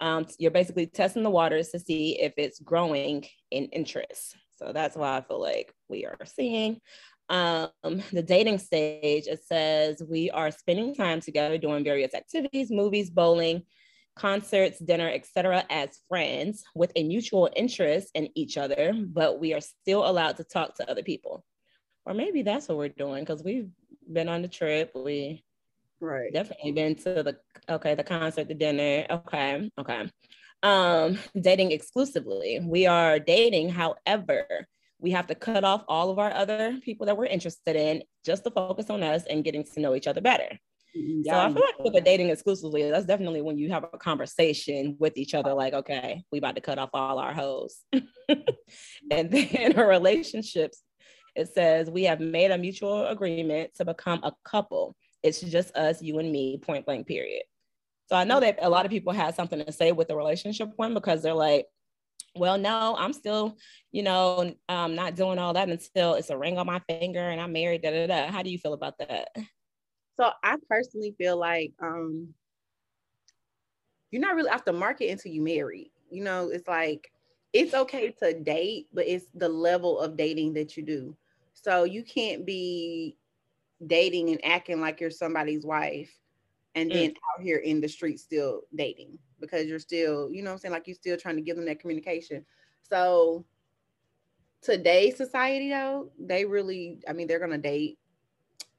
Um, 0.00 0.26
you're 0.38 0.50
basically 0.50 0.86
testing 0.86 1.22
the 1.22 1.30
waters 1.30 1.68
to 1.70 1.78
see 1.78 2.20
if 2.20 2.34
it's 2.36 2.60
growing 2.60 3.26
in 3.50 3.64
interest. 3.66 4.36
So 4.56 4.72
that's 4.72 4.96
why 4.96 5.16
I 5.16 5.20
feel 5.22 5.40
like 5.40 5.72
we 5.88 6.04
are 6.04 6.18
seeing. 6.24 6.80
Um, 7.28 7.70
the 8.12 8.22
dating 8.22 8.58
stage, 8.58 9.26
it 9.26 9.44
says 9.44 10.02
we 10.08 10.30
are 10.30 10.50
spending 10.50 10.94
time 10.94 11.20
together 11.20 11.58
doing 11.58 11.84
various 11.84 12.14
activities, 12.14 12.70
movies, 12.70 13.10
bowling, 13.10 13.62
concerts, 14.18 14.78
dinner, 14.78 15.08
etc., 15.08 15.64
as 15.70 16.00
friends 16.08 16.64
with 16.74 16.92
a 16.96 17.04
mutual 17.04 17.48
interest 17.54 18.10
in 18.14 18.28
each 18.34 18.58
other, 18.58 18.92
but 18.94 19.38
we 19.38 19.54
are 19.54 19.60
still 19.60 20.08
allowed 20.08 20.36
to 20.36 20.44
talk 20.44 20.74
to 20.76 20.90
other 20.90 21.02
people. 21.02 21.44
Or 22.04 22.14
maybe 22.14 22.42
that's 22.42 22.68
what 22.68 22.78
we're 22.78 22.88
doing 22.88 23.24
because 23.24 23.42
we've 23.44 23.70
been 24.12 24.28
on 24.28 24.42
the 24.42 24.48
trip. 24.48 24.92
We 24.94 25.44
right 26.00 26.32
definitely 26.32 26.72
been 26.72 26.94
to 26.94 27.22
the 27.22 27.36
okay, 27.68 27.94
the 27.94 28.04
concert, 28.04 28.48
the 28.48 28.54
dinner. 28.54 29.06
Okay, 29.10 29.70
okay. 29.78 30.10
Um, 30.62 31.18
dating 31.40 31.70
exclusively. 31.70 32.60
We 32.64 32.86
are 32.86 33.18
dating, 33.18 33.68
however, 33.68 34.66
we 35.00 35.12
have 35.12 35.28
to 35.28 35.34
cut 35.34 35.64
off 35.64 35.84
all 35.86 36.10
of 36.10 36.18
our 36.18 36.32
other 36.32 36.78
people 36.82 37.06
that 37.06 37.16
we're 37.16 37.26
interested 37.26 37.76
in 37.76 38.02
just 38.24 38.42
to 38.44 38.50
focus 38.50 38.90
on 38.90 39.02
us 39.02 39.22
and 39.30 39.44
getting 39.44 39.64
to 39.64 39.80
know 39.80 39.94
each 39.94 40.08
other 40.08 40.20
better. 40.20 40.58
Yeah. 40.94 41.32
So 41.32 41.38
I 41.38 41.54
feel 41.54 41.62
like 41.62 41.78
with 41.78 41.92
the 41.94 42.00
dating 42.00 42.30
exclusively, 42.30 42.90
that's 42.90 43.06
definitely 43.06 43.42
when 43.42 43.58
you 43.58 43.70
have 43.70 43.84
a 43.84 43.98
conversation 43.98 44.96
with 44.98 45.16
each 45.16 45.34
other, 45.34 45.54
like, 45.54 45.74
okay, 45.74 46.24
we 46.32 46.38
about 46.38 46.54
to 46.56 46.60
cut 46.60 46.78
off 46.78 46.90
all 46.94 47.18
our 47.18 47.32
hoes. 47.32 47.78
and 47.92 49.30
then 49.30 49.78
our 49.78 49.88
relationships, 49.88 50.82
it 51.36 51.48
says 51.54 51.90
we 51.90 52.04
have 52.04 52.20
made 52.20 52.50
a 52.50 52.58
mutual 52.58 53.06
agreement 53.06 53.74
to 53.76 53.84
become 53.84 54.20
a 54.22 54.32
couple. 54.44 54.96
It's 55.22 55.40
just 55.40 55.76
us, 55.76 56.02
you 56.02 56.18
and 56.18 56.32
me, 56.32 56.58
point 56.58 56.86
blank, 56.86 57.06
period. 57.06 57.42
So 58.08 58.16
I 58.16 58.24
know 58.24 58.40
that 58.40 58.58
a 58.62 58.70
lot 58.70 58.86
of 58.86 58.90
people 58.90 59.12
have 59.12 59.34
something 59.34 59.64
to 59.64 59.72
say 59.72 59.92
with 59.92 60.08
the 60.08 60.16
relationship 60.16 60.70
one 60.76 60.94
because 60.94 61.22
they're 61.22 61.34
like, 61.34 61.66
well, 62.34 62.56
no, 62.56 62.96
I'm 62.98 63.12
still, 63.12 63.56
you 63.92 64.02
know, 64.02 64.54
um, 64.68 64.94
not 64.94 65.14
doing 65.14 65.38
all 65.38 65.52
that 65.54 65.68
until 65.68 66.14
it's 66.14 66.30
a 66.30 66.38
ring 66.38 66.58
on 66.58 66.66
my 66.66 66.80
finger 66.88 67.20
and 67.20 67.40
I'm 67.40 67.52
married. 67.52 67.82
Da, 67.82 67.90
da, 67.90 68.06
da. 68.06 68.32
How 68.32 68.42
do 68.42 68.50
you 68.50 68.58
feel 68.58 68.72
about 68.72 68.94
that? 68.98 69.28
So 70.18 70.30
I 70.42 70.56
personally 70.68 71.14
feel 71.16 71.36
like 71.36 71.72
um, 71.80 72.34
you're 74.10 74.22
not 74.22 74.34
really 74.34 74.50
off 74.50 74.64
the 74.64 74.72
market 74.72 75.10
until 75.10 75.32
you 75.32 75.42
marry. 75.42 75.92
You 76.10 76.24
know, 76.24 76.48
it's 76.48 76.66
like 76.66 77.12
it's 77.52 77.72
okay 77.72 78.10
to 78.22 78.40
date, 78.40 78.88
but 78.92 79.06
it's 79.06 79.26
the 79.34 79.48
level 79.48 80.00
of 80.00 80.16
dating 80.16 80.54
that 80.54 80.76
you 80.76 80.82
do. 80.82 81.16
So 81.54 81.84
you 81.84 82.02
can't 82.02 82.44
be 82.44 83.16
dating 83.86 84.30
and 84.30 84.44
acting 84.44 84.80
like 84.80 85.00
you're 85.00 85.10
somebody's 85.10 85.64
wife 85.64 86.10
and 86.74 86.90
then 86.90 87.10
mm. 87.10 87.14
out 87.14 87.42
here 87.42 87.58
in 87.58 87.80
the 87.80 87.88
street 87.88 88.18
still 88.18 88.62
dating 88.74 89.18
because 89.40 89.66
you're 89.66 89.78
still, 89.78 90.30
you 90.32 90.42
know 90.42 90.52
I'm 90.52 90.58
saying, 90.58 90.72
like 90.72 90.88
you're 90.88 90.96
still 90.96 91.16
trying 91.16 91.36
to 91.36 91.42
give 91.42 91.56
them 91.56 91.66
that 91.66 91.80
communication. 91.80 92.44
So 92.82 93.44
today's 94.62 95.16
society 95.16 95.70
though, 95.70 96.10
they 96.18 96.44
really, 96.44 96.98
I 97.08 97.12
mean, 97.12 97.28
they're 97.28 97.38
gonna 97.38 97.58
date 97.58 97.98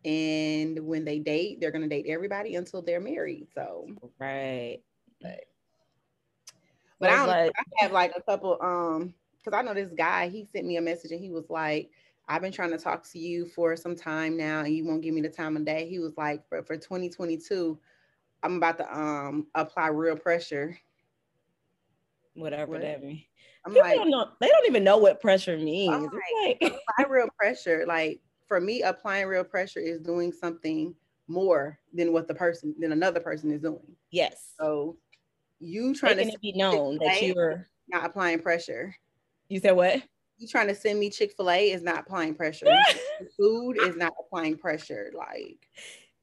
and 0.06 0.80
when 0.86 1.04
they 1.04 1.20
date 1.20 1.60
they're 1.60 1.72
going 1.72 1.82
to 1.82 1.88
date 1.88 2.06
everybody 2.08 2.56
until 2.56 2.82
they're 2.82 3.02
married 3.02 3.48
so 3.54 3.88
right 4.18 4.80
but, 5.22 5.42
but 7.00 7.10
i 7.10 7.16
don't 7.16 7.28
like, 7.28 7.52
i 7.58 7.84
have 7.84 7.92
like 7.92 8.14
a 8.16 8.22
couple 8.22 8.58
um 8.62 9.14
because 9.38 9.58
i 9.58 9.62
know 9.62 9.74
this 9.74 9.92
guy 9.92 10.30
he 10.30 10.46
sent 10.46 10.66
me 10.66 10.78
a 10.78 10.82
message 10.82 11.12
and 11.12 11.20
he 11.20 11.30
was 11.30 11.50
like 11.50 11.90
i've 12.30 12.42
been 12.42 12.52
trying 12.52 12.72
to 12.72 12.78
talk 12.78 13.04
to 13.04 13.20
you 13.20 13.46
for 13.46 13.76
some 13.76 13.96
time 13.96 14.38
now 14.38 14.62
and 14.62 14.74
you 14.74 14.86
won't 14.86 15.02
give 15.02 15.14
me 15.14 15.22
the 15.22 15.30
time 15.30 15.58
of 15.58 15.66
day 15.66 15.88
he 15.90 16.00
was 16.00 16.16
like 16.16 16.48
for, 16.48 16.64
for 16.64 16.78
2022 16.78 17.78
i'm 18.44 18.56
about 18.56 18.78
to 18.78 18.98
um 18.98 19.48
apply 19.56 19.88
real 19.88 20.16
pressure 20.16 20.78
whatever 22.36 22.74
what? 22.74 22.82
that 22.82 23.04
means 23.04 23.22
I'm 23.66 23.74
People 23.74 23.90
like, 23.90 23.98
don't 23.98 24.10
know, 24.10 24.30
they 24.40 24.48
don't 24.48 24.68
even 24.68 24.86
know 24.86 24.98
what 24.98 25.20
pressure 25.20 25.58
means. 25.58 26.08
Like, 26.42 26.58
apply 26.62 27.10
real 27.10 27.28
pressure. 27.38 27.84
Like 27.86 28.22
for 28.50 28.60
me, 28.60 28.82
applying 28.82 29.28
real 29.28 29.46
pressure 29.46 29.80
is 29.80 30.02
doing 30.02 30.34
something 30.34 30.94
more 31.28 31.80
than 31.94 32.12
what 32.12 32.28
the 32.28 32.34
person 32.34 32.76
than 32.80 32.92
another 32.92 33.22
person 33.22 33.52
is 33.52 33.62
doing. 33.62 33.96
Yes. 34.12 34.54
So 34.60 34.98
you 35.60 35.96
trying 35.96 36.18
Making 36.18 36.34
to 36.34 36.40
be 36.40 36.54
known 36.54 36.98
that 36.98 37.22
you're 37.22 37.68
not 37.88 38.06
applying 38.06 38.42
pressure. 38.42 38.94
You 39.48 39.60
said 39.60 39.74
what? 39.74 40.02
You 40.38 40.48
trying 40.48 40.68
to 40.68 40.76
send 40.76 41.00
me 41.00 41.10
Chick 41.10 41.34
Fil 41.38 41.52
A 41.52 41.72
is 41.72 41.84
not 41.84 42.00
applying 42.00 42.34
pressure. 42.34 42.68
food 43.38 43.78
is 43.82 43.96
not 43.96 44.14
applying 44.20 44.58
pressure. 44.58 45.12
Like 45.16 45.70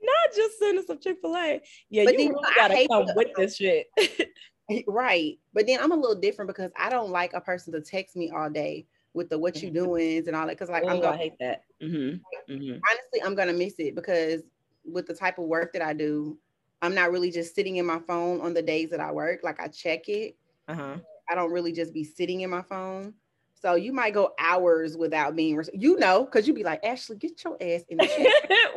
not 0.02 0.34
just 0.34 0.58
sending 0.58 0.84
some 0.84 0.98
Chick 0.98 1.18
Fil 1.22 1.36
A. 1.36 1.62
Yeah, 1.88 2.04
but 2.04 2.18
you 2.18 2.30
really 2.30 2.54
gotta 2.56 2.86
come 2.90 3.06
with 3.14 3.28
this 3.36 3.56
shit. 3.56 3.86
right, 4.88 5.38
but 5.54 5.66
then 5.68 5.78
I'm 5.80 5.92
a 5.92 5.96
little 5.96 6.20
different 6.20 6.48
because 6.48 6.72
I 6.76 6.90
don't 6.90 7.10
like 7.10 7.34
a 7.34 7.40
person 7.40 7.72
to 7.74 7.80
text 7.80 8.16
me 8.16 8.30
all 8.30 8.50
day 8.50 8.86
with 9.16 9.30
the 9.30 9.38
what 9.38 9.62
you 9.62 9.70
mm-hmm. 9.72 10.28
and 10.28 10.36
all 10.36 10.46
that. 10.46 10.58
Cause 10.58 10.68
like 10.68 10.84
oh, 10.84 10.88
I'm 10.88 11.00
gonna 11.00 11.16
I 11.16 11.18
hate 11.18 11.38
that. 11.40 11.62
Mm-hmm. 11.82 12.52
Mm-hmm. 12.52 12.78
Honestly, 12.90 13.22
I'm 13.24 13.34
gonna 13.34 13.54
miss 13.54 13.74
it 13.78 13.94
because 13.94 14.42
with 14.84 15.06
the 15.06 15.14
type 15.14 15.38
of 15.38 15.46
work 15.46 15.72
that 15.72 15.82
I 15.82 15.94
do, 15.94 16.38
I'm 16.82 16.94
not 16.94 17.10
really 17.10 17.30
just 17.30 17.54
sitting 17.54 17.76
in 17.76 17.86
my 17.86 17.98
phone 17.98 18.40
on 18.42 18.54
the 18.54 18.62
days 18.62 18.90
that 18.90 19.00
I 19.00 19.10
work. 19.10 19.40
Like 19.42 19.58
I 19.58 19.68
check 19.68 20.08
it. 20.08 20.36
Uh-huh. 20.68 20.96
I 21.28 21.34
don't 21.34 21.50
really 21.50 21.72
just 21.72 21.92
be 21.92 22.04
sitting 22.04 22.42
in 22.42 22.50
my 22.50 22.62
phone. 22.62 23.14
So 23.54 23.74
you 23.74 23.92
might 23.92 24.12
go 24.12 24.32
hours 24.38 24.98
without 24.98 25.34
being, 25.34 25.60
you 25.72 25.98
know, 25.98 26.24
because 26.24 26.46
you'd 26.46 26.54
be 26.54 26.62
like, 26.62 26.84
Ashley, 26.84 27.16
get 27.16 27.42
your 27.42 27.56
ass 27.60 27.82
in 27.88 27.96
the 27.96 28.06
chair. 28.06 28.26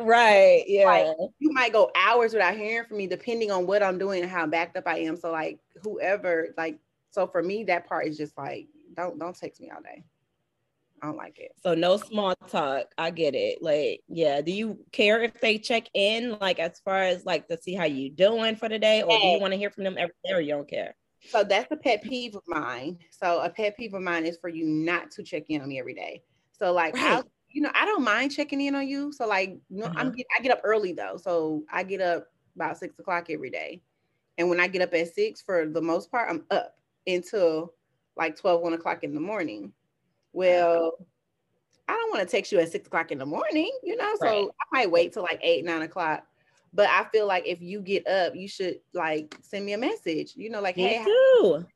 right. 0.00 0.64
Yeah. 0.66 0.86
Like, 0.86 1.16
you 1.38 1.52
might 1.52 1.72
go 1.72 1.90
hours 1.94 2.32
without 2.32 2.56
hearing 2.56 2.88
from 2.88 2.96
me, 2.96 3.06
depending 3.06 3.50
on 3.50 3.66
what 3.66 3.82
I'm 3.82 3.98
doing 3.98 4.22
and 4.22 4.30
how 4.30 4.46
backed 4.46 4.78
up 4.78 4.84
I 4.86 5.00
am. 5.00 5.16
So 5.16 5.30
like 5.30 5.60
whoever, 5.82 6.48
like, 6.56 6.78
so 7.10 7.26
for 7.26 7.42
me, 7.42 7.62
that 7.64 7.86
part 7.86 8.06
is 8.06 8.16
just 8.16 8.36
like, 8.38 8.68
don't 8.96 9.18
don't 9.18 9.36
text 9.36 9.60
me 9.60 9.70
all 9.70 9.82
day. 9.82 10.02
I 11.02 11.06
don't 11.06 11.16
like 11.16 11.38
it. 11.38 11.52
So 11.62 11.74
no 11.74 11.96
small 11.96 12.34
talk. 12.48 12.86
I 12.98 13.10
get 13.10 13.34
it. 13.34 13.62
Like, 13.62 14.02
yeah. 14.08 14.40
Do 14.40 14.52
you 14.52 14.78
care 14.92 15.22
if 15.22 15.40
they 15.40 15.58
check 15.58 15.88
in, 15.94 16.38
like 16.40 16.58
as 16.58 16.80
far 16.80 17.02
as 17.02 17.24
like 17.24 17.48
to 17.48 17.60
see 17.60 17.74
how 17.74 17.84
you 17.84 18.10
doing 18.10 18.56
for 18.56 18.68
the 18.68 18.78
day, 18.78 19.02
or 19.02 19.16
do 19.18 19.26
you 19.26 19.40
want 19.40 19.52
to 19.52 19.58
hear 19.58 19.70
from 19.70 19.84
them 19.84 19.96
every 19.98 20.14
day, 20.24 20.34
or 20.34 20.40
you 20.40 20.52
don't 20.52 20.68
care? 20.68 20.94
So 21.28 21.44
that's 21.44 21.70
a 21.70 21.76
pet 21.76 22.02
peeve 22.02 22.34
of 22.34 22.42
mine. 22.46 22.98
So 23.10 23.40
a 23.40 23.50
pet 23.50 23.76
peeve 23.76 23.94
of 23.94 24.02
mine 24.02 24.26
is 24.26 24.38
for 24.40 24.48
you 24.48 24.66
not 24.66 25.10
to 25.12 25.22
check 25.22 25.44
in 25.48 25.60
on 25.60 25.68
me 25.68 25.78
every 25.78 25.94
day. 25.94 26.22
So 26.52 26.72
like 26.72 26.94
right. 26.94 27.18
I, 27.18 27.22
you 27.50 27.62
know, 27.62 27.70
I 27.74 27.84
don't 27.84 28.02
mind 28.02 28.32
checking 28.32 28.60
in 28.60 28.74
on 28.74 28.88
you. 28.88 29.12
So 29.12 29.26
like, 29.26 29.58
know, 29.68 29.86
uh-huh. 29.86 29.94
I'm 29.96 30.14
I 30.38 30.42
get 30.42 30.52
up 30.52 30.60
early 30.64 30.92
though. 30.92 31.16
So 31.16 31.64
I 31.72 31.82
get 31.82 32.00
up 32.00 32.26
about 32.56 32.78
six 32.78 32.98
o'clock 32.98 33.26
every 33.30 33.50
day. 33.50 33.82
And 34.38 34.48
when 34.48 34.60
I 34.60 34.68
get 34.68 34.82
up 34.82 34.94
at 34.94 35.14
six, 35.14 35.42
for 35.42 35.66
the 35.66 35.82
most 35.82 36.10
part, 36.10 36.30
I'm 36.30 36.44
up 36.50 36.74
until 37.06 37.74
like 38.16 38.36
12, 38.36 38.62
1 38.62 38.72
o'clock 38.74 39.04
in 39.04 39.14
the 39.14 39.20
morning. 39.20 39.72
Well, 40.32 40.92
I 41.88 41.92
don't 41.92 42.10
want 42.10 42.20
to 42.20 42.36
text 42.36 42.52
you 42.52 42.60
at 42.60 42.70
six 42.70 42.86
o'clock 42.86 43.10
in 43.10 43.18
the 43.18 43.26
morning, 43.26 43.70
you 43.82 43.96
know, 43.96 44.14
so 44.20 44.26
right. 44.26 44.48
I 44.60 44.64
might 44.78 44.90
wait 44.90 45.12
till 45.12 45.22
like 45.22 45.40
eight, 45.42 45.64
nine 45.64 45.82
o'clock. 45.82 46.24
But 46.72 46.88
I 46.88 47.04
feel 47.10 47.26
like 47.26 47.46
if 47.46 47.60
you 47.60 47.80
get 47.80 48.06
up, 48.06 48.36
you 48.36 48.46
should 48.46 48.76
like 48.94 49.36
send 49.42 49.66
me 49.66 49.72
a 49.72 49.78
message, 49.78 50.34
you 50.36 50.50
know, 50.50 50.60
like, 50.60 50.76
me 50.76 50.84
hey, 50.84 51.04
too. 51.04 51.66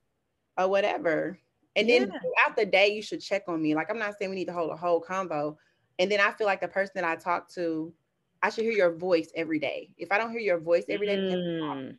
or 0.57 0.69
whatever. 0.69 1.39
And 1.75 1.89
yeah. 1.89 1.99
then 1.99 2.09
throughout 2.09 2.57
the 2.57 2.65
day, 2.65 2.95
you 2.95 3.03
should 3.03 3.21
check 3.21 3.43
on 3.49 3.61
me. 3.61 3.75
Like, 3.75 3.91
I'm 3.91 3.99
not 3.99 4.15
saying 4.17 4.31
we 4.31 4.37
need 4.37 4.47
to 4.47 4.53
hold 4.53 4.71
a 4.71 4.77
whole 4.77 5.03
convo. 5.03 5.57
And 5.99 6.11
then 6.11 6.21
I 6.21 6.31
feel 6.31 6.47
like 6.47 6.61
the 6.61 6.69
person 6.69 6.93
that 6.95 7.05
I 7.05 7.17
talk 7.17 7.51
to, 7.55 7.93
I 8.41 8.51
should 8.51 8.65
hear 8.65 8.73
your 8.73 8.95
voice 8.95 9.31
every 9.35 9.59
day. 9.59 9.91
If 9.97 10.13
I 10.13 10.19
don't 10.19 10.31
hear 10.31 10.41
your 10.41 10.61
voice 10.61 10.85
every 10.89 11.07
day, 11.07 11.17
mm. 11.17 11.97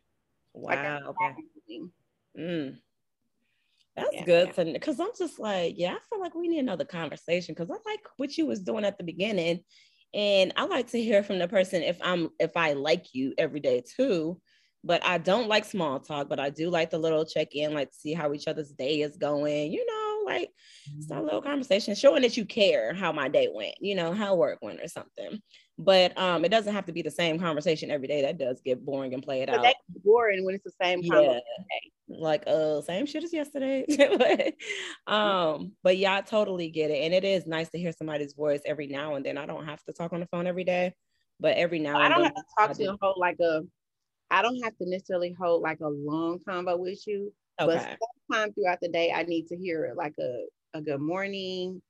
wow. 0.54 0.74
Like 0.74 0.78
okay. 0.78 1.34
Mm. 2.38 2.78
That's 3.96 4.08
yeah, 4.12 4.24
good 4.24 4.48
yeah. 4.48 4.64
to 4.64 4.72
because 4.72 5.00
I'm 5.00 5.10
just 5.18 5.38
like, 5.38 5.74
yeah, 5.78 5.94
I 5.94 5.98
feel 6.10 6.20
like 6.20 6.34
we 6.34 6.48
need 6.48 6.58
another 6.58 6.84
conversation 6.84 7.54
because 7.54 7.70
I 7.70 7.90
like 7.90 8.00
what 8.18 8.36
you 8.36 8.46
was 8.46 8.60
doing 8.60 8.84
at 8.84 8.98
the 8.98 9.04
beginning. 9.04 9.60
And 10.14 10.52
I 10.56 10.64
like 10.66 10.88
to 10.88 11.02
hear 11.02 11.22
from 11.22 11.38
the 11.38 11.48
person 11.48 11.82
if 11.82 11.98
I'm 12.02 12.30
if 12.38 12.56
I 12.56 12.74
like 12.74 13.06
you 13.14 13.34
every 13.38 13.60
day 13.60 13.82
too. 13.96 14.40
But 14.84 15.04
I 15.04 15.18
don't 15.18 15.48
like 15.48 15.64
small 15.64 15.98
talk, 15.98 16.28
but 16.28 16.38
I 16.38 16.50
do 16.50 16.70
like 16.70 16.90
the 16.90 16.98
little 16.98 17.24
check-in, 17.24 17.74
like 17.74 17.88
see 17.92 18.12
how 18.12 18.32
each 18.32 18.46
other's 18.46 18.70
day 18.70 19.00
is 19.00 19.16
going, 19.16 19.72
you 19.72 19.84
know, 19.84 20.05
like 20.26 20.50
start 21.00 21.22
a 21.22 21.24
little 21.24 21.42
conversation, 21.42 21.94
showing 21.94 22.22
that 22.22 22.36
you 22.36 22.44
care 22.44 22.92
how 22.92 23.12
my 23.12 23.28
day 23.28 23.48
went, 23.52 23.74
you 23.80 23.94
know, 23.94 24.12
how 24.12 24.34
work 24.34 24.58
went 24.60 24.80
or 24.80 24.88
something. 24.88 25.40
But 25.78 26.16
um, 26.18 26.44
it 26.44 26.48
doesn't 26.48 26.72
have 26.72 26.86
to 26.86 26.92
be 26.92 27.02
the 27.02 27.10
same 27.10 27.38
conversation 27.38 27.90
every 27.90 28.08
day. 28.08 28.22
That 28.22 28.38
does 28.38 28.60
get 28.62 28.84
boring 28.84 29.14
and 29.14 29.22
play 29.22 29.42
it 29.42 29.48
but 29.48 29.58
out. 29.58 29.62
That's 29.62 29.78
boring 30.04 30.44
when 30.44 30.54
it's 30.54 30.64
the 30.64 30.72
same 30.82 31.00
yeah. 31.02 31.38
Like 32.08 32.44
uh 32.46 32.82
same 32.82 33.04
shit 33.06 33.24
as 33.24 33.32
yesterday. 33.32 33.84
but, 35.06 35.12
um, 35.12 35.72
but 35.82 35.96
yeah, 35.96 36.16
I 36.16 36.20
totally 36.22 36.70
get 36.70 36.90
it. 36.90 37.04
And 37.04 37.12
it 37.12 37.24
is 37.24 37.46
nice 37.46 37.68
to 37.70 37.78
hear 37.78 37.92
somebody's 37.92 38.34
voice 38.34 38.60
every 38.64 38.86
now 38.86 39.14
and 39.14 39.24
then. 39.24 39.38
I 39.38 39.46
don't 39.46 39.66
have 39.66 39.82
to 39.84 39.92
talk 39.92 40.12
on 40.12 40.20
the 40.20 40.26
phone 40.26 40.46
every 40.46 40.64
day, 40.64 40.94
but 41.40 41.56
every 41.56 41.78
now 41.78 41.98
I 41.98 42.06
and 42.06 42.14
don't 42.14 42.22
then. 42.22 42.32
have 42.34 42.34
to 42.34 42.68
talk 42.68 42.76
to 42.76 42.82
you 42.82 42.98
hold 43.00 43.16
like 43.18 43.38
a 43.40 43.62
I 44.30 44.42
don't 44.42 44.60
have 44.62 44.76
to 44.78 44.88
necessarily 44.88 45.34
hold 45.38 45.62
like 45.62 45.80
a 45.80 45.88
long 45.88 46.40
convo 46.46 46.78
with 46.78 47.06
you. 47.06 47.32
Okay. 47.60 47.96
But 47.98 47.98
sometime 48.30 48.52
throughout 48.52 48.78
the 48.80 48.88
day, 48.88 49.12
I 49.14 49.22
need 49.22 49.46
to 49.48 49.56
hear 49.56 49.92
like 49.96 50.14
a, 50.20 50.44
a 50.74 50.80
good 50.80 51.00
morning. 51.00 51.80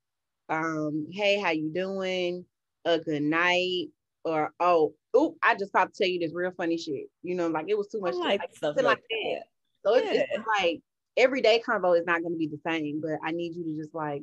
Um, 0.48 1.08
hey, 1.10 1.38
how 1.38 1.50
you 1.50 1.70
doing? 1.74 2.44
a 2.86 2.98
good 2.98 3.22
night 3.22 3.88
or 4.24 4.52
oh, 4.60 4.94
oop, 5.16 5.36
I 5.42 5.54
just 5.54 5.70
about 5.70 5.92
to 5.92 5.98
tell 5.98 6.10
you 6.10 6.20
this 6.20 6.32
real 6.34 6.52
funny 6.56 6.78
shit. 6.78 7.08
You 7.22 7.34
know, 7.34 7.48
like 7.48 7.66
it 7.68 7.76
was 7.76 7.88
too 7.88 8.00
much 8.00 8.14
like 8.14 8.40
like, 8.40 8.82
like, 8.82 9.02
that. 9.10 9.42
So 9.84 9.96
yeah. 9.96 10.02
it's, 10.04 10.32
it's 10.32 10.46
like 10.60 10.80
everyday 11.16 11.62
convo 11.66 11.98
is 11.98 12.06
not 12.06 12.22
going 12.22 12.32
to 12.32 12.38
be 12.38 12.48
the 12.48 12.60
same, 12.66 13.00
but 13.02 13.18
I 13.24 13.32
need 13.32 13.54
you 13.54 13.64
to 13.64 13.76
just 13.76 13.94
like 13.94 14.22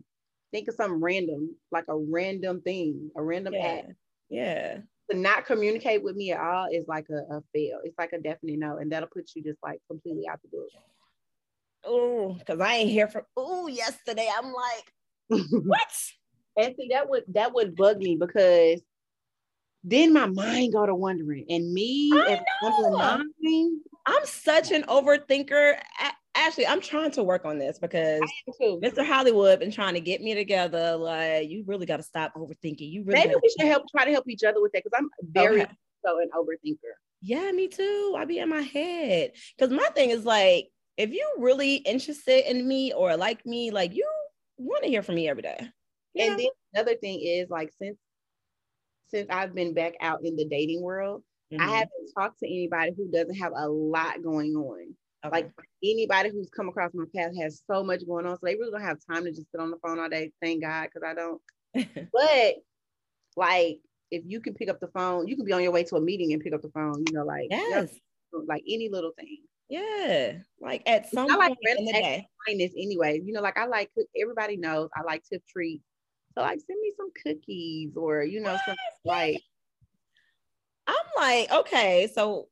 think 0.52 0.68
of 0.68 0.76
something 0.76 1.00
random, 1.00 1.56
like 1.72 1.86
a 1.90 1.98
random 1.98 2.62
thing, 2.62 3.12
a 3.16 3.24
random 3.24 3.54
yeah. 3.54 3.66
act. 3.66 3.92
Yeah. 4.30 4.78
to 5.12 5.18
not 5.18 5.46
communicate 5.46 6.04
with 6.04 6.16
me 6.16 6.32
at 6.32 6.40
all 6.40 6.68
is 6.72 6.88
like 6.88 7.06
a, 7.10 7.36
a 7.36 7.42
fail. 7.54 7.80
It's 7.84 7.98
like 8.00 8.14
a 8.14 8.20
definite 8.20 8.60
no, 8.60 8.78
and 8.78 8.92
that'll 8.92 9.10
put 9.10 9.30
you 9.36 9.44
just 9.44 9.60
like 9.62 9.80
completely 9.90 10.28
out 10.28 10.42
the 10.42 10.50
book. 10.50 10.70
Oh, 11.86 12.34
because 12.34 12.60
I 12.60 12.76
ain't 12.76 12.90
here 12.90 13.08
for 13.08 13.26
oh 13.36 13.68
yesterday. 13.68 14.30
I'm 14.36 14.54
like, 14.54 14.94
what? 15.52 15.94
And 16.58 16.76
see 16.78 16.90
that 16.92 17.10
would 17.10 17.24
that 17.30 17.54
would 17.54 17.76
bug 17.76 17.98
me 17.98 18.16
because 18.16 18.82
then 19.84 20.14
my 20.14 20.26
mind 20.26 20.74
go 20.74 20.86
to 20.86 20.96
wondering. 20.96 21.46
And 21.50 21.74
me 21.74 22.12
I 22.14 22.42
know. 22.62 23.72
I'm 24.06 24.26
such 24.26 24.72
an 24.72 24.84
overthinker. 24.84 25.78
Actually, 26.36 26.68
I'm 26.68 26.82
trying 26.82 27.12
to 27.12 27.24
work 27.24 27.46
on 27.46 27.60
this 27.60 27.80
because 27.80 28.22
Mr. 28.62 29.06
Hollywood 29.06 29.60
been 29.60 29.72
trying 29.72 29.94
to 29.94 30.02
get 30.02 30.22
me 30.22 30.34
together. 30.34 30.96
Like, 30.96 31.50
you 31.50 31.64
really 31.68 31.86
got 31.86 31.98
to 31.98 32.04
stop 32.04 32.34
overthinking. 32.36 32.92
You 32.92 33.04
really 33.04 33.20
maybe 33.20 33.36
we 33.42 33.50
should 33.50 33.68
help 33.68 33.84
try 33.92 34.06
to 34.06 34.12
help 34.12 34.28
each 34.28 34.44
other 34.44 34.62
with 34.62 34.72
that 34.72 34.84
because 34.84 34.98
I'm 34.98 35.10
very 35.22 35.62
okay. 35.64 35.72
so 36.06 36.20
an 36.20 36.30
overthinker. 36.36 36.94
Yeah, 37.22 37.52
me 37.52 37.68
too. 37.68 38.16
I 38.18 38.26
be 38.26 38.40
in 38.40 38.50
my 38.50 38.62
head 38.62 39.32
because 39.58 39.72
my 39.72 39.88
thing 39.96 40.10
is 40.10 40.26
like, 40.26 40.70
if 40.98 41.12
you 41.12 41.28
really 41.38 41.76
interested 41.78 42.50
in 42.50 42.68
me 42.68 42.94
or 42.94 43.18
like 43.18 43.46
me, 43.46 43.72
like 43.72 43.96
you 43.96 44.08
want 44.58 44.84
to 44.84 44.90
hear 44.90 45.04
from 45.04 45.16
me 45.16 45.28
every 45.28 45.42
day. 45.42 45.58
Yeah. 46.14 46.26
And 46.26 46.40
then 46.40 46.48
another 46.74 46.96
thing 46.96 47.22
is 47.22 47.50
like 47.50 47.72
since 47.80 47.98
since 49.08 49.28
I've 49.30 49.54
been 49.54 49.74
back 49.74 49.94
out 50.02 50.22
in 50.24 50.36
the 50.36 50.46
dating 50.46 50.82
world, 50.82 51.24
mm-hmm. 51.52 51.62
I 51.62 51.72
haven't 51.72 52.12
talked 52.18 52.40
to 52.40 52.48
anybody 52.48 52.94
who 52.96 53.10
doesn't 53.12 53.36
have 53.36 53.54
a 53.56 53.68
lot 53.68 54.24
going 54.24 54.56
on. 54.56 54.96
Okay. 55.26 55.36
Like 55.36 55.52
anybody 55.84 56.30
who's 56.30 56.50
come 56.50 56.68
across 56.68 56.92
my 56.94 57.06
path 57.16 57.32
has 57.40 57.62
so 57.70 57.84
much 57.84 58.06
going 58.06 58.26
on, 58.26 58.36
so 58.36 58.42
they 58.44 58.56
really 58.56 58.72
don't 58.72 58.82
have 58.82 58.98
time 59.10 59.24
to 59.24 59.32
just 59.32 59.50
sit 59.52 59.62
on 59.62 59.72
the 59.72 59.78
phone 59.78 60.00
all 60.00 60.10
day. 60.10 60.32
Thank 60.42 60.64
God, 60.64 60.90
because 60.94 61.08
I 61.08 61.14
don't. 61.14 61.42
but 62.12 62.56
like, 63.38 63.80
if 64.12 64.24
you 64.26 64.42
can 64.42 64.54
pick 64.54 64.70
up 64.70 64.80
the 64.80 64.90
phone, 64.90 65.28
you 65.28 65.36
can 65.36 65.46
be 65.46 65.54
on 65.54 65.64
your 65.64 65.72
way 65.72 65.84
to 65.86 65.96
a 65.96 66.02
meeting 66.02 66.34
and 66.34 66.42
pick 66.42 66.54
up 66.54 66.62
the 66.62 66.70
phone. 66.70 67.04
You 67.08 67.14
know, 67.14 67.24
like 67.24 67.48
yes, 67.50 67.90
like 68.48 68.64
any 68.68 68.90
little 68.90 69.12
thing. 69.18 69.40
Yeah, 69.70 70.34
like 70.60 70.84
at 70.86 71.10
some 71.10 71.32
I 71.32 71.36
like 71.36 71.50
point 71.50 71.80
in 71.80 71.86
the 71.86 71.94
day. 71.94 72.28
Kindness, 72.48 72.74
anyway. 72.78 73.22
You 73.24 73.34
know, 73.34 73.42
like 73.42 73.58
I 73.58 73.66
like 73.66 73.92
everybody 74.20 74.58
knows 74.58 74.90
I 74.96 75.02
like 75.04 75.24
to 75.32 75.40
treat. 75.50 75.82
So 76.36 76.42
like, 76.42 76.60
send 76.60 76.80
me 76.82 76.92
some 76.98 77.12
cookies 77.24 77.96
or 77.96 78.24
you 78.24 78.42
know, 78.42 78.58
some 78.66 78.76
like. 79.06 79.42
I'm 80.86 80.96
like, 81.16 81.52
okay, 81.52 82.12
so 82.14 82.50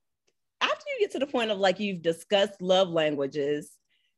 after 0.62 0.86
you 0.88 1.00
get 1.00 1.12
to 1.12 1.20
the 1.20 1.28
point 1.28 1.52
of 1.52 1.58
like 1.58 1.80
you've 1.80 2.02
discussed 2.02 2.62
love 2.62 2.90
languages, 2.90 3.72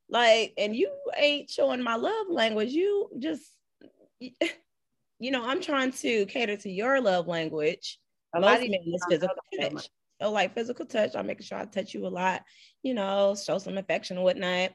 like, 0.10 0.54
and 0.58 0.76
you 0.76 0.92
ain't 1.18 1.50
showing 1.50 1.82
my 1.82 1.96
love 1.96 2.28
language, 2.30 2.70
you 2.70 3.10
just, 3.18 3.44
you 4.20 5.32
know, 5.32 5.44
I'm 5.44 5.62
trying 5.62 5.92
to 5.94 6.26
cater 6.28 6.58
to 6.58 6.70
your 6.70 7.02
love 7.02 7.28
language. 7.28 7.98
A 8.36 8.40
lot 8.40 8.62
of 8.62 8.70
men 8.70 8.80
is 8.86 9.06
physical 9.10 9.36
touch. 9.60 9.90
So 10.24 10.32
like 10.32 10.56
physical 10.56 10.86
touch, 10.86 11.16
I'm 11.16 11.28
making 11.28 11.46
sure 11.46 11.58
I 11.58 11.66
touch 11.66 11.94
you 11.94 12.08
a 12.08 12.08
lot, 12.08 12.44
you 12.82 12.94
know, 12.94 13.36
show 13.36 13.58
some 13.58 13.78
affection 13.78 14.16
and 14.16 14.24
whatnot. 14.24 14.72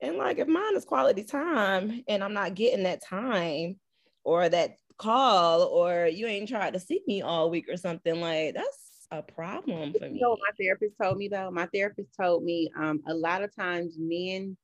And 0.00 0.16
like 0.16 0.38
if 0.38 0.46
mine 0.46 0.76
is 0.76 0.84
quality 0.84 1.24
time 1.24 2.04
and 2.06 2.22
I'm 2.22 2.34
not 2.34 2.54
getting 2.54 2.84
that 2.84 3.02
time 3.02 3.80
or 4.22 4.48
that 4.48 4.76
call 4.98 5.64
or 5.64 6.06
you 6.06 6.28
ain't 6.28 6.48
tried 6.48 6.74
to 6.74 6.80
see 6.80 7.00
me 7.08 7.20
all 7.20 7.50
week 7.50 7.66
or 7.68 7.76
something 7.76 8.20
like 8.20 8.54
that's 8.54 9.08
a 9.10 9.22
problem 9.22 9.92
for 9.92 10.08
me. 10.08 10.14
You 10.14 10.20
know 10.20 10.36
my 10.36 10.64
therapist 10.64 10.94
told 11.02 11.16
me 11.18 11.26
though? 11.26 11.50
My 11.50 11.66
therapist 11.74 12.10
told 12.16 12.44
me 12.44 12.70
um, 12.78 13.00
a 13.08 13.14
lot 13.14 13.42
of 13.42 13.54
times 13.56 13.96
men 13.98 14.56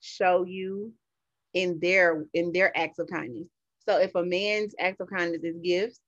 show 0.00 0.44
you 0.44 0.92
in 1.54 1.78
their 1.80 2.26
in 2.34 2.50
their 2.50 2.76
acts 2.76 2.98
of 2.98 3.08
kindness. 3.08 3.46
So 3.88 3.98
if 3.98 4.16
a 4.16 4.24
man's 4.24 4.74
act 4.80 5.00
of 5.00 5.08
kindness 5.10 5.44
is 5.44 5.60
gifts, 5.62 6.00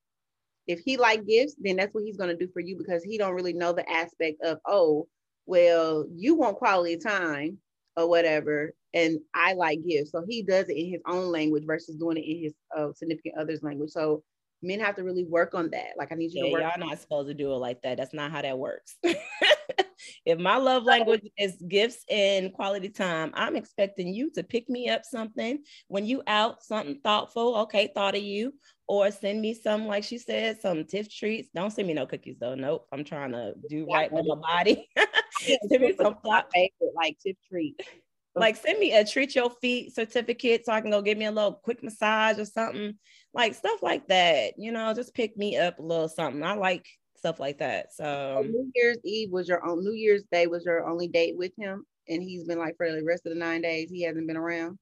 if 0.69 0.81
he 0.81 0.97
like 0.97 1.27
gifts, 1.27 1.57
then 1.59 1.77
that's 1.77 1.93
what 1.95 2.05
he's 2.05 2.19
gonna 2.19 2.37
do 2.37 2.49
for 2.53 2.61
you 2.61 2.77
because 2.77 3.03
he 3.03 3.19
don't 3.19 3.35
really 3.35 3.55
know 3.55 3.73
the 3.73 3.91
aspect 3.91 4.43
of 4.43 4.59
oh, 4.67 5.09
well, 5.47 6.07
you 6.15 6.35
want 6.35 6.59
quality 6.59 6.99
time 6.99 7.59
or 7.97 8.09
whatever, 8.09 8.73
and 8.95 9.19
I 9.35 9.55
like 9.55 9.81
gifts. 9.87 10.13
So 10.13 10.25
he 10.29 10.43
does 10.43 10.69
it 10.69 10.77
in 10.77 10.91
his 10.91 11.01
own 11.07 11.33
language 11.33 11.65
versus 11.67 11.97
doing 11.97 12.19
it 12.19 12.21
in 12.21 12.43
his 12.45 12.55
uh, 12.77 12.93
significant 12.95 13.37
other's 13.39 13.63
language. 13.63 13.91
So 13.91 14.23
men 14.63 14.81
have 14.81 14.97
to 14.97 15.05
really 15.05 15.25
work 15.25 15.55
on 15.55 15.71
that. 15.71 15.93
Like 15.97 16.13
I 16.13 16.17
need 16.17 16.33
you 16.33 16.45
yeah, 16.45 16.51
to 16.51 16.53
work. 16.53 16.63
Y'all 16.63 16.89
not 16.89 16.99
supposed 16.99 17.29
to 17.29 17.35
do 17.35 17.53
it 17.53 17.57
like 17.57 17.83
that. 17.83 17.97
That's 17.97 18.15
not 18.15 18.31
how 18.31 18.43
that 18.43 18.59
works. 18.59 18.97
if 20.25 20.39
my 20.39 20.57
love 20.57 20.85
language 20.85 21.29
is 21.39 21.57
gifts 21.69 22.05
and 22.11 22.53
quality 22.53 22.89
time, 22.89 23.33
I'm 23.35 23.57
expecting 23.57 24.09
you 24.09 24.31
to 24.33 24.43
pick 24.43 24.69
me 24.69 24.89
up 24.89 25.05
something 25.05 25.61
when 25.89 26.07
you 26.07 26.23
out, 26.27 26.63
something 26.63 27.01
thoughtful. 27.03 27.57
Okay, 27.57 27.91
thought 27.95 28.17
of 28.17 28.23
you, 28.23 28.53
or 28.89 29.11
send 29.11 29.41
me 29.41 29.53
some, 29.53 29.87
like 29.87 30.03
she 30.03 30.17
said, 30.17 30.61
some 30.61 30.85
tiff 30.85 31.15
treats. 31.15 31.51
Don't 31.55 31.71
send 31.71 31.87
me 31.87 31.95
no 31.95 32.07
cookies 32.07 32.39
though. 32.41 32.55
Nope, 32.55 32.87
I'm 32.91 33.05
trying 33.05 33.33
to 33.33 33.55
do 33.69 33.87
right 33.93 34.11
with 34.11 34.27
my 34.27 34.35
body. 34.35 34.89
send 35.69 35.83
me 35.83 35.95
some 35.95 36.17
favorite, 36.25 36.95
like 36.97 37.19
tiff 37.23 37.37
treats. 37.49 37.87
Like 38.35 38.57
send 38.57 38.79
me 38.79 38.95
a 38.95 39.05
treat 39.05 39.35
your 39.35 39.51
feet 39.51 39.95
certificate 39.95 40.65
so 40.65 40.73
I 40.73 40.81
can 40.81 40.91
go 40.91 41.03
give 41.03 41.19
me 41.19 41.27
a 41.27 41.31
little 41.31 41.53
quick 41.53 41.83
massage 41.83 42.39
or 42.39 42.45
something. 42.47 42.95
Like 43.35 43.55
stuff 43.55 43.83
like 43.83 44.09
that. 44.09 44.55
You 44.57 44.73
know, 44.73 44.95
just 44.95 45.15
pick 45.15 45.37
me 45.37 45.59
up 45.59 45.79
a 45.79 45.83
little 45.83 46.09
something. 46.09 46.43
I 46.43 46.55
like 46.55 46.87
stuff 47.17 47.41
like 47.41 47.59
that. 47.59 47.93
So 47.93 48.43
New 48.49 48.71
Year's 48.75 48.99
Eve 49.05 49.31
was 49.31 49.49
your 49.49 49.67
own 49.67 49.85
New 49.85 49.93
Year's 49.93 50.25
Day 50.33 50.47
was 50.47 50.65
your 50.65 50.89
only 50.89 51.09
date 51.09 51.37
with 51.37 51.53
him. 51.59 51.85
And 52.09 52.23
he's 52.23 52.45
been 52.45 52.59
like 52.59 52.77
for 52.79 52.91
the 52.91 53.05
rest 53.05 53.27
of 53.27 53.35
the 53.35 53.39
nine 53.39 53.61
days, 53.61 53.91
he 53.91 54.03
hasn't 54.03 54.27
been 54.27 54.37
around. 54.37 54.79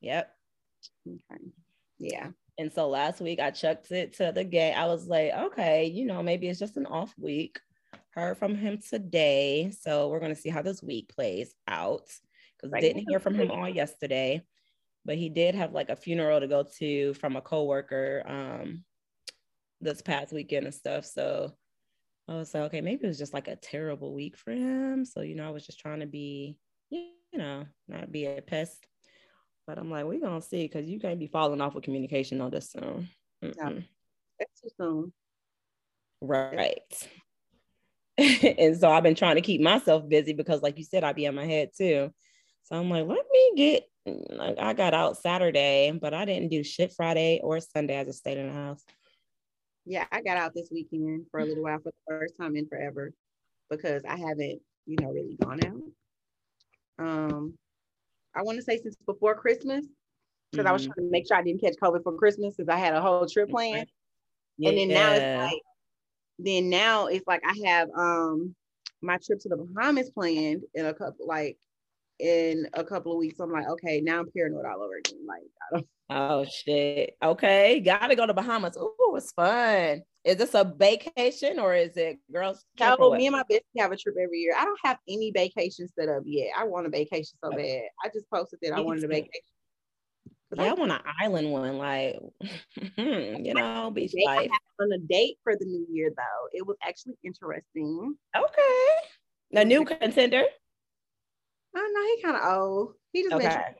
Yep. 0.00 0.34
Okay. 1.06 1.44
Yeah. 1.98 2.30
And 2.58 2.72
so 2.72 2.88
last 2.88 3.20
week 3.20 3.40
I 3.40 3.50
chucked 3.50 3.90
it 3.90 4.14
to 4.14 4.32
the 4.34 4.44
gay. 4.44 4.72
I 4.72 4.86
was 4.86 5.06
like, 5.06 5.32
okay, 5.32 5.86
you 5.86 6.04
know, 6.04 6.22
maybe 6.22 6.48
it's 6.48 6.58
just 6.58 6.76
an 6.76 6.86
off 6.86 7.14
week 7.18 7.58
heard 8.12 8.38
from 8.38 8.54
him 8.54 8.78
today. 8.78 9.70
So 9.70 10.08
we're 10.08 10.20
going 10.20 10.34
to 10.34 10.40
see 10.40 10.50
how 10.50 10.62
this 10.62 10.82
week 10.82 11.08
plays 11.08 11.54
out 11.66 12.08
because 12.56 12.72
I 12.72 12.80
didn't 12.80 13.06
hear 13.08 13.18
from 13.18 13.34
him 13.34 13.50
all 13.50 13.68
yesterday, 13.68 14.42
but 15.04 15.16
he 15.16 15.28
did 15.28 15.54
have 15.54 15.72
like 15.72 15.88
a 15.88 15.96
funeral 15.96 16.40
to 16.40 16.46
go 16.46 16.64
to 16.78 17.14
from 17.14 17.36
a 17.36 17.40
coworker 17.40 18.22
um, 18.26 18.84
this 19.80 20.02
past 20.02 20.32
weekend 20.32 20.66
and 20.66 20.74
stuff. 20.74 21.06
So 21.06 21.52
I 22.28 22.34
was 22.34 22.52
like, 22.54 22.64
okay, 22.64 22.80
maybe 22.80 23.04
it 23.04 23.08
was 23.08 23.18
just 23.18 23.34
like 23.34 23.48
a 23.48 23.56
terrible 23.56 24.14
week 24.14 24.36
for 24.36 24.52
him. 24.52 25.04
So, 25.04 25.22
you 25.22 25.34
know, 25.34 25.46
I 25.46 25.50
was 25.50 25.66
just 25.66 25.80
trying 25.80 26.00
to 26.00 26.06
be, 26.06 26.58
you 26.90 27.08
know, 27.34 27.64
not 27.88 28.12
be 28.12 28.26
a 28.26 28.42
pest. 28.42 28.86
But 29.66 29.78
I'm 29.78 29.90
like, 29.90 30.04
we're 30.04 30.20
going 30.20 30.40
to 30.40 30.46
see 30.46 30.64
because 30.66 30.88
you 30.88 30.98
can't 30.98 31.18
be 31.18 31.28
falling 31.28 31.60
off 31.60 31.74
with 31.74 31.84
communication 31.84 32.40
on 32.40 32.50
this 32.50 32.72
soon. 32.72 33.08
No, 33.42 33.82
that's 34.38 34.60
too 34.60 34.68
soon. 34.76 35.12
Right. 36.20 37.08
and 38.18 38.76
so 38.76 38.90
I've 38.90 39.02
been 39.02 39.14
trying 39.14 39.36
to 39.36 39.40
keep 39.40 39.60
myself 39.60 40.08
busy 40.08 40.32
because, 40.32 40.62
like 40.62 40.78
you 40.78 40.84
said, 40.84 41.04
I'd 41.04 41.16
be 41.16 41.24
in 41.24 41.34
my 41.34 41.46
head 41.46 41.70
too. 41.76 42.12
So 42.64 42.76
I'm 42.76 42.90
like, 42.90 43.06
let 43.06 43.24
me 43.30 43.52
get. 43.56 43.84
Like 44.04 44.58
I 44.58 44.72
got 44.72 44.94
out 44.94 45.16
Saturday, 45.16 45.96
but 46.00 46.12
I 46.12 46.24
didn't 46.24 46.48
do 46.48 46.64
shit 46.64 46.92
Friday 46.92 47.40
or 47.42 47.60
Sunday. 47.60 48.00
I 48.00 48.04
just 48.04 48.18
stayed 48.18 48.36
in 48.36 48.48
the 48.48 48.52
house. 48.52 48.82
Yeah, 49.84 50.06
I 50.10 50.22
got 50.22 50.36
out 50.36 50.54
this 50.54 50.70
weekend 50.72 51.26
for 51.30 51.38
a 51.38 51.44
little 51.44 51.62
while 51.62 51.78
for 51.78 51.90
the 51.90 51.94
first 52.08 52.34
time 52.40 52.56
in 52.56 52.66
forever 52.66 53.12
because 53.70 54.02
I 54.04 54.16
haven't, 54.16 54.60
you 54.86 54.96
know, 55.00 55.10
really 55.12 55.36
gone 55.40 55.60
out. 55.64 57.04
Um, 57.04 57.54
I 58.34 58.42
want 58.42 58.56
to 58.56 58.62
say 58.62 58.78
since 58.78 58.96
before 59.06 59.34
Christmas 59.34 59.86
because 60.50 60.64
mm-hmm. 60.64 60.68
I 60.68 60.72
was 60.72 60.82
mm-hmm. 60.82 60.92
trying 60.92 61.06
to 61.06 61.10
make 61.10 61.26
sure 61.26 61.36
I 61.36 61.42
didn't 61.42 61.60
catch 61.60 61.74
COVID 61.82 62.02
for 62.02 62.16
Christmas 62.16 62.54
because 62.56 62.68
I 62.68 62.78
had 62.78 62.94
a 62.94 63.00
whole 63.00 63.26
trip 63.26 63.50
planned. 63.50 63.88
Yeah. 64.58 64.70
And 64.70 64.78
then 64.78 64.88
now 64.88 65.12
it's 65.12 65.52
like 65.52 65.62
then 66.38 66.70
now 66.70 67.06
it's 67.06 67.26
like 67.26 67.42
I 67.46 67.68
have 67.68 67.88
um 67.96 68.54
my 69.00 69.18
trip 69.24 69.40
to 69.40 69.48
the 69.48 69.56
Bahamas 69.56 70.10
planned 70.10 70.62
in 70.74 70.86
a 70.86 70.94
couple 70.94 71.26
like 71.26 71.58
in 72.18 72.68
a 72.74 72.84
couple 72.84 73.12
of 73.12 73.18
weeks. 73.18 73.40
I'm 73.40 73.50
like, 73.50 73.68
okay, 73.68 74.00
now 74.00 74.20
I'm 74.20 74.30
paranoid 74.30 74.64
all 74.64 74.82
over 74.82 74.96
again. 74.96 75.26
Like, 75.26 75.42
I 75.60 75.74
don't. 75.74 75.86
Oh 76.10 76.44
shit. 76.44 77.16
Okay, 77.22 77.80
gotta 77.80 78.14
go 78.14 78.26
to 78.26 78.34
Bahamas. 78.34 78.76
Oh, 78.78 79.14
it's 79.16 79.32
fun. 79.32 80.02
Is 80.24 80.36
this 80.36 80.54
a 80.54 80.64
vacation 80.64 81.58
or 81.58 81.74
is 81.74 81.96
it 81.96 82.18
girls? 82.32 82.64
No, 82.78 83.12
me 83.14 83.26
and 83.26 83.34
my 83.34 83.42
bestie 83.50 83.62
have 83.78 83.90
a 83.90 83.96
trip 83.96 84.14
every 84.22 84.38
year. 84.38 84.54
I 84.56 84.64
don't 84.64 84.78
have 84.84 84.98
any 85.08 85.32
vacation 85.32 85.88
set 85.98 86.08
up 86.08 86.22
yet. 86.24 86.50
I 86.56 86.64
want 86.64 86.86
a 86.86 86.90
vacation 86.90 87.36
so 87.42 87.50
bad. 87.50 87.82
I 88.04 88.08
just 88.14 88.30
posted 88.30 88.60
that 88.62 88.72
I 88.72 88.80
wanted 88.80 89.04
a 89.04 89.08
vacation. 89.08 89.30
Yeah, 90.54 90.64
I 90.64 90.74
want 90.74 90.92
an 90.92 91.00
island 91.20 91.50
one, 91.50 91.78
like 91.78 92.18
hmm, 92.96 93.44
you 93.44 93.54
know, 93.54 93.90
beach 93.90 94.12
life. 94.24 94.50
On 94.80 94.92
a 94.92 94.98
date 94.98 95.38
for 95.42 95.56
the 95.56 95.64
new 95.64 95.86
year, 95.90 96.12
though, 96.14 96.48
it 96.52 96.66
was 96.66 96.76
actually 96.82 97.14
interesting. 97.24 98.14
Okay, 98.36 99.60
a 99.60 99.64
new 99.64 99.84
contender. 99.84 100.44
I 101.74 101.92
know 101.92 102.16
he 102.16 102.22
kind 102.22 102.36
of 102.36 102.60
old. 102.60 102.94
He 103.12 103.22
just 103.22 103.34
okay. 103.34 103.74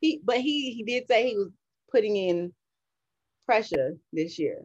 he, 0.00 0.20
but 0.24 0.36
he 0.36 0.72
he 0.72 0.84
did 0.84 1.08
say 1.08 1.28
he 1.28 1.36
was 1.36 1.50
putting 1.90 2.16
in 2.16 2.52
pressure 3.46 3.96
this 4.12 4.38
year. 4.38 4.62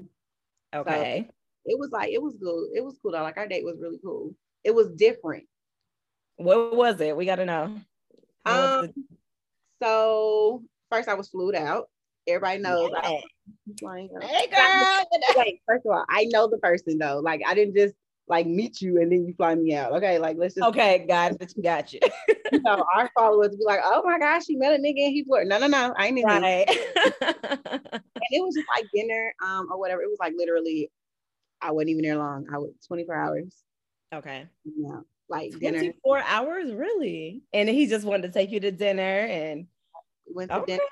Okay, 0.73 1.25
so 1.27 1.33
it 1.65 1.79
was 1.79 1.91
like 1.91 2.11
it 2.11 2.21
was 2.21 2.35
good. 2.35 2.69
It 2.75 2.83
was 2.83 2.97
cool 3.01 3.11
though. 3.11 3.21
Like 3.23 3.37
our 3.37 3.47
date 3.47 3.65
was 3.65 3.77
really 3.81 3.99
cool. 4.03 4.35
It 4.63 4.73
was 4.73 4.89
different. 4.91 5.45
What 6.35 6.75
was 6.75 6.99
it? 7.01 7.15
We 7.15 7.25
got 7.25 7.35
to 7.37 7.45
know. 7.45 7.63
um. 8.45 8.81
The- 8.81 8.93
so 9.81 10.63
first 10.91 11.07
I 11.07 11.13
was 11.13 11.29
flued 11.29 11.55
out. 11.55 11.89
Everybody 12.27 12.61
knows. 12.61 12.89
Yeah. 12.91 12.99
I, 13.01 13.21
like, 13.81 14.09
Hey, 14.21 14.47
girl. 14.47 15.05
Wait, 15.37 15.61
first 15.65 15.85
of 15.85 15.91
all, 15.93 16.05
I 16.09 16.25
know 16.25 16.47
the 16.47 16.57
person 16.57 16.97
though. 16.97 17.19
Like 17.19 17.41
I 17.47 17.53
didn't 17.55 17.75
just 17.75 17.95
like 18.29 18.45
meet 18.45 18.79
you 18.79 19.01
and 19.01 19.11
then 19.11 19.25
you 19.25 19.33
fly 19.33 19.55
me 19.55 19.73
out. 19.75 19.91
Okay, 19.93 20.19
like 20.19 20.37
let's 20.37 20.53
just 20.53 20.67
Okay, 20.67 21.05
got 21.07 21.31
it. 21.41 21.53
Got 21.61 21.91
you. 21.93 21.99
you 22.51 22.61
know 22.61 22.85
our 22.95 23.09
followers 23.17 23.49
would 23.49 23.59
be 23.59 23.65
like, 23.65 23.79
oh 23.83 24.03
my 24.05 24.19
gosh, 24.19 24.45
she 24.45 24.55
met 24.55 24.73
a 24.73 24.77
nigga 24.77 25.05
and 25.05 25.13
he 25.13 25.23
flirt. 25.23 25.47
No, 25.47 25.57
no, 25.57 25.67
no, 25.67 25.93
I 25.97 26.07
ain't 26.07 26.23
right. 26.25 26.65
And 27.21 28.37
it 28.37 28.43
was 28.43 28.53
just 28.53 28.67
like 28.75 28.85
dinner, 28.93 29.33
um, 29.43 29.67
or 29.71 29.79
whatever. 29.79 30.01
It 30.03 30.09
was 30.09 30.19
like 30.19 30.33
literally, 30.37 30.91
I 31.61 31.71
wasn't 31.71 31.89
even 31.89 32.03
there 32.03 32.17
long. 32.17 32.45
I 32.53 32.57
was 32.59 32.71
24 32.87 33.15
hours. 33.15 33.55
okay. 34.13 34.45
Yeah, 34.63 34.99
like 35.29 35.51
dinner. 35.59 35.79
24 35.79 36.19
hours, 36.19 36.71
really? 36.71 37.41
And 37.53 37.67
he 37.67 37.87
just 37.87 38.05
wanted 38.05 38.23
to 38.23 38.33
take 38.33 38.51
you 38.51 38.59
to 38.59 38.71
dinner 38.71 39.01
and 39.01 39.65
We 40.27 40.35
went 40.35 40.51
to 40.51 40.57
okay. 40.57 40.73
dinner 40.73 40.83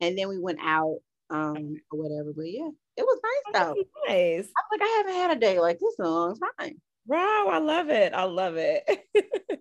and 0.00 0.16
then 0.16 0.28
we 0.28 0.38
went 0.38 0.60
out, 0.62 0.98
um, 1.30 1.74
or 1.90 1.98
whatever. 2.02 2.32
But 2.36 2.46
yeah, 2.52 2.68
it 2.98 3.02
was 3.02 3.20
nice 3.22 3.62
though. 3.62 3.74
nice. 4.08 4.48
I'm 4.56 4.78
like, 4.78 4.88
I 4.88 4.96
haven't 4.98 5.14
had 5.14 5.36
a 5.36 5.40
day 5.40 5.60
like 5.60 5.78
this 5.78 5.94
in 5.98 6.04
a 6.04 6.10
long 6.10 6.38
time. 6.58 6.80
Wow, 7.06 7.48
I 7.50 7.58
love 7.58 7.88
it. 7.88 8.12
I 8.12 8.24
love 8.24 8.56
it. 8.56 8.84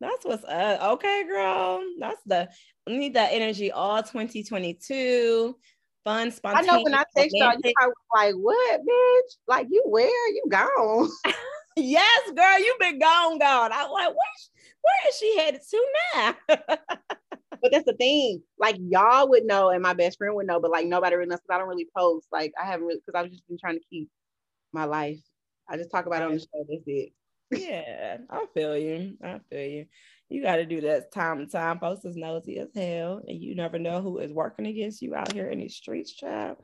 That's 0.00 0.24
what's 0.24 0.44
up. 0.44 0.94
Okay, 0.94 1.24
girl. 1.28 1.82
That's 1.98 2.22
the 2.24 2.48
we 2.86 2.96
need 2.96 3.14
that 3.14 3.32
energy 3.32 3.70
all 3.70 4.02
2022. 4.02 5.56
Fun, 6.02 6.32
I 6.42 6.62
know 6.62 6.82
when 6.82 6.94
I 6.94 7.04
text 7.14 7.36
y'all, 7.36 7.52
you 7.62 7.72
probably 7.76 7.92
was 7.92 7.94
like, 8.14 8.34
what, 8.34 8.80
bitch? 8.80 9.36
Like, 9.46 9.66
you 9.70 9.82
where? 9.84 10.28
You 10.32 10.44
gone. 10.48 11.10
Yes, 11.76 12.30
girl, 12.36 12.58
you've 12.58 12.78
been 12.80 12.98
gone, 12.98 13.38
gone. 13.38 13.70
I'm 13.72 13.90
like, 13.90 14.08
where, 14.08 14.14
where 14.82 15.08
is 15.08 15.16
she 15.16 15.38
headed 15.38 15.60
to 15.70 15.86
now? 16.14 16.34
But 17.60 17.72
that's 17.72 17.84
the 17.84 17.94
thing. 17.94 18.42
Like, 18.58 18.76
y'all 18.78 19.28
would 19.28 19.44
know, 19.44 19.70
and 19.70 19.82
my 19.82 19.94
best 19.94 20.18
friend 20.18 20.34
would 20.34 20.46
know, 20.46 20.60
but 20.60 20.70
like, 20.70 20.86
nobody 20.86 21.16
really 21.16 21.28
knows 21.28 21.40
because 21.40 21.54
I 21.54 21.58
don't 21.58 21.68
really 21.68 21.88
post. 21.96 22.28
Like, 22.32 22.52
I 22.60 22.66
haven't 22.66 22.86
really, 22.86 23.00
because 23.04 23.18
I've 23.18 23.30
just 23.30 23.46
been 23.48 23.58
trying 23.58 23.78
to 23.78 23.84
keep 23.90 24.08
my 24.72 24.84
life. 24.84 25.18
I 25.68 25.76
just 25.76 25.90
talk 25.90 26.06
about 26.06 26.22
it 26.22 26.26
on 26.26 26.34
the 26.34 26.40
show. 26.40 26.66
That's 26.68 26.82
it. 26.86 27.12
yeah, 27.50 28.18
I 28.30 28.46
feel 28.54 28.76
you. 28.76 29.16
I 29.22 29.40
feel 29.50 29.66
you. 29.66 29.86
You 30.28 30.42
got 30.42 30.56
to 30.56 30.66
do 30.66 30.80
that 30.82 31.12
time 31.12 31.38
to 31.38 31.46
time. 31.46 31.80
Post 31.80 32.04
is 32.04 32.16
nosy 32.16 32.58
as 32.58 32.68
hell, 32.74 33.20
and 33.26 33.42
you 33.42 33.56
never 33.56 33.78
know 33.78 34.00
who 34.00 34.18
is 34.18 34.32
working 34.32 34.66
against 34.66 35.02
you 35.02 35.14
out 35.14 35.32
here 35.32 35.48
in 35.48 35.58
these 35.58 35.74
streets, 35.74 36.12
child. 36.12 36.58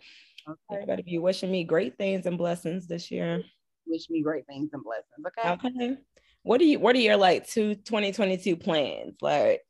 Okay. 0.71 0.97
To 0.97 1.03
be 1.03 1.19
wishing 1.19 1.51
me 1.51 1.65
great 1.65 1.99
things 1.99 2.27
and 2.27 2.39
blessings 2.39 2.87
this 2.87 3.11
year. 3.11 3.43
Wish 3.87 4.09
me 4.11 4.23
great 4.23 4.47
things 4.47 4.71
and 4.73 4.83
blessings. 4.85 5.27
Okay. 5.27 5.69
Okay. 5.69 5.97
What 6.43 6.59
do 6.59 6.65
you 6.65 6.79
what 6.79 6.95
are 6.95 7.01
your 7.01 7.17
like 7.17 7.49
two 7.49 7.75
2022 7.75 8.57
plans? 8.57 9.17
Like 9.21 9.63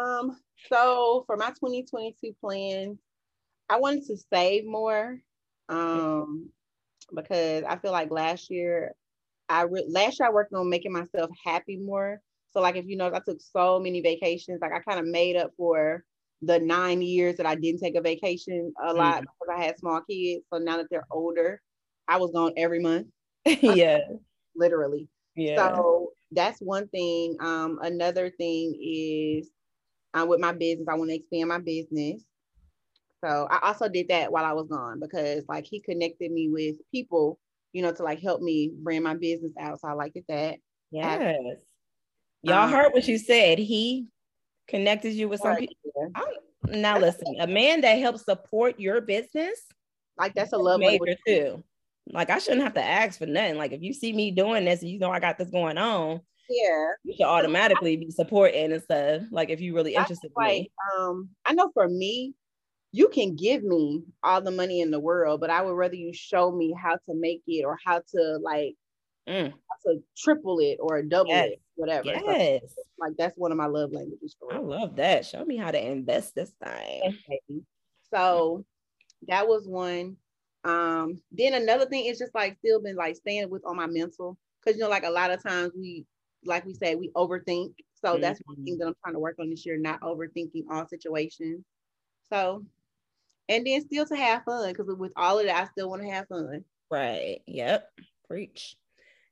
Um, 0.00 0.36
so 0.68 1.24
for 1.26 1.36
my 1.36 1.48
2022 1.48 2.34
plans, 2.40 2.98
I 3.68 3.78
wanted 3.78 4.04
to 4.06 4.16
save 4.32 4.66
more. 4.66 5.18
Um, 5.68 6.50
because 7.14 7.64
I 7.64 7.76
feel 7.76 7.92
like 7.92 8.10
last 8.10 8.50
year, 8.50 8.92
I 9.48 9.62
re- 9.62 9.86
last 9.88 10.18
year 10.18 10.28
I 10.28 10.32
worked 10.32 10.52
on 10.54 10.68
making 10.68 10.92
myself 10.92 11.30
happy 11.44 11.76
more. 11.76 12.20
So 12.52 12.60
like 12.60 12.76
if 12.76 12.86
you 12.86 12.96
know, 12.96 13.12
I 13.12 13.20
took 13.20 13.40
so 13.40 13.78
many 13.78 14.00
vacations. 14.00 14.60
Like 14.60 14.72
I 14.72 14.80
kind 14.80 14.98
of 14.98 15.06
made 15.06 15.36
up 15.36 15.52
for 15.56 16.04
the 16.42 16.58
nine 16.58 17.02
years 17.02 17.36
that 17.36 17.46
I 17.46 17.54
didn't 17.54 17.80
take 17.80 17.96
a 17.96 18.00
vacation 18.00 18.72
a 18.82 18.92
lot 18.92 19.22
because 19.22 19.54
I 19.56 19.64
had 19.64 19.78
small 19.78 20.00
kids. 20.08 20.44
So 20.52 20.58
now 20.58 20.76
that 20.78 20.86
they're 20.90 21.06
older, 21.10 21.60
I 22.08 22.18
was 22.18 22.32
gone 22.32 22.52
every 22.56 22.80
month, 22.80 23.08
yeah. 23.46 23.98
literally. 24.56 25.08
Yeah. 25.34 25.74
So 25.74 26.10
that's 26.32 26.60
one 26.60 26.88
thing. 26.88 27.36
Um, 27.40 27.78
another 27.82 28.30
thing 28.30 28.74
is 28.82 29.50
uh, 30.16 30.26
with 30.26 30.40
my 30.40 30.52
business, 30.52 30.88
I 30.88 30.94
want 30.94 31.10
to 31.10 31.16
expand 31.16 31.48
my 31.48 31.58
business. 31.58 32.22
So 33.24 33.48
I 33.50 33.68
also 33.68 33.88
did 33.88 34.08
that 34.08 34.30
while 34.30 34.44
I 34.44 34.52
was 34.52 34.68
gone 34.68 35.00
because 35.00 35.44
like 35.48 35.66
he 35.66 35.80
connected 35.80 36.30
me 36.30 36.48
with 36.48 36.76
people, 36.92 37.38
you 37.72 37.82
know, 37.82 37.92
to 37.92 38.02
like 38.02 38.20
help 38.20 38.40
me 38.40 38.70
bring 38.82 39.02
my 39.02 39.14
business 39.14 39.52
out. 39.58 39.80
So 39.80 39.88
I 39.88 39.92
liked 39.92 40.18
that. 40.28 40.58
yes. 40.92 41.60
Y'all 42.42 42.64
Um, 42.66 42.70
heard 42.70 42.92
what 42.92 43.08
you 43.08 43.18
said. 43.18 43.58
He 43.58 44.06
connected 44.68 45.12
you 45.14 45.28
with 45.28 45.40
some 45.40 45.56
people. 45.56 45.74
Yeah. 45.96 46.08
Now 46.68 46.98
listen, 46.98 47.36
a 47.40 47.46
man 47.46 47.80
that 47.82 47.98
helps 47.98 48.24
support 48.24 48.78
your 48.80 49.00
business 49.00 49.60
Like 50.18 50.34
that's 50.34 50.52
a 50.52 50.58
love 50.58 50.80
major 50.80 51.16
too. 51.26 51.64
Like 52.12 52.30
I 52.30 52.38
shouldn't 52.38 52.62
have 52.62 52.74
to 52.74 52.84
ask 52.84 53.18
for 53.18 53.26
nothing. 53.26 53.56
Like 53.56 53.72
if 53.72 53.82
you 53.82 53.92
see 53.92 54.12
me 54.12 54.30
doing 54.30 54.64
this 54.64 54.82
and 54.82 54.90
you 54.90 54.98
know 54.98 55.10
I 55.10 55.20
got 55.20 55.38
this 55.38 55.50
going 55.50 55.78
on, 55.78 56.20
Yeah. 56.48 56.92
you 57.04 57.14
should 57.16 57.26
automatically 57.26 57.96
be 57.96 58.10
supporting 58.10 58.72
and 58.72 58.82
stuff. 58.82 59.22
Like 59.30 59.50
if 59.50 59.60
you 59.60 59.74
really 59.74 59.94
interested 59.94 60.30
like 60.36 60.62
me. 60.62 60.70
um 60.98 61.30
I 61.44 61.54
know 61.54 61.70
for 61.74 61.88
me, 61.88 62.34
you 62.92 63.08
can 63.08 63.36
give 63.36 63.62
me 63.62 64.04
all 64.22 64.40
the 64.40 64.50
money 64.50 64.80
in 64.80 64.90
the 64.90 65.00
world, 65.00 65.40
but 65.40 65.50
I 65.50 65.62
would 65.62 65.72
rather 65.72 65.94
you 65.94 66.12
show 66.12 66.50
me 66.50 66.72
how 66.72 66.96
to 66.96 67.14
make 67.14 67.42
it 67.46 67.64
or 67.64 67.78
how 67.84 68.02
to 68.14 68.38
like 68.42 68.74
Mm, 69.28 69.50
how 69.50 69.90
to 69.90 70.02
triple 70.16 70.60
it 70.60 70.78
or 70.80 71.02
double 71.02 71.30
Yes. 71.30 71.50
it, 71.50 71.60
whatever. 71.74 72.04
So, 72.04 72.30
yes. 72.30 72.62
like 72.98 73.16
that's 73.18 73.36
one 73.36 73.50
of 73.50 73.58
my 73.58 73.66
love 73.66 73.92
languages 73.92 74.36
for 74.38 74.54
I 74.54 74.58
love 74.58 74.96
that. 74.96 75.26
Show 75.26 75.44
me 75.44 75.56
how 75.56 75.72
to 75.72 75.84
invest 75.84 76.34
this 76.36 76.52
thing. 76.62 77.00
Yes, 77.02 77.14
baby. 77.28 77.62
So 78.14 78.64
that 79.26 79.48
was 79.48 79.66
one. 79.66 80.16
Um, 80.62 81.20
then 81.32 81.54
another 81.54 81.86
thing 81.86 82.06
is 82.06 82.18
just 82.18 82.34
like 82.34 82.56
still 82.58 82.80
been 82.80 82.96
like 82.96 83.16
staying 83.16 83.50
with 83.50 83.64
on 83.66 83.76
my 83.76 83.86
mental 83.86 84.38
because 84.60 84.78
you 84.78 84.84
know, 84.84 84.90
like 84.90 85.04
a 85.04 85.10
lot 85.10 85.30
of 85.32 85.42
times 85.42 85.72
we, 85.76 86.06
like 86.46 86.64
we 86.64 86.74
said, 86.74 86.98
we 86.98 87.10
overthink. 87.10 87.74
So 87.94 88.18
that's 88.18 88.40
one 88.44 88.62
thing 88.64 88.78
that 88.78 88.86
I'm 88.86 88.94
trying 89.02 89.14
to 89.14 89.20
work 89.20 89.36
on 89.40 89.50
this 89.50 89.66
year, 89.66 89.78
not 89.78 90.00
overthinking 90.00 90.64
all 90.70 90.86
situations. 90.86 91.64
So, 92.32 92.64
and 93.48 93.66
then 93.66 93.80
still 93.82 94.06
to 94.06 94.16
have 94.16 94.44
fun 94.44 94.72
because 94.72 94.86
with 94.96 95.12
all 95.16 95.38
of 95.38 95.46
that, 95.46 95.62
I 95.62 95.66
still 95.66 95.90
want 95.90 96.02
to 96.02 96.08
have 96.10 96.28
fun. 96.28 96.64
Right. 96.90 97.40
Yep. 97.46 97.90
Preach. 98.28 98.76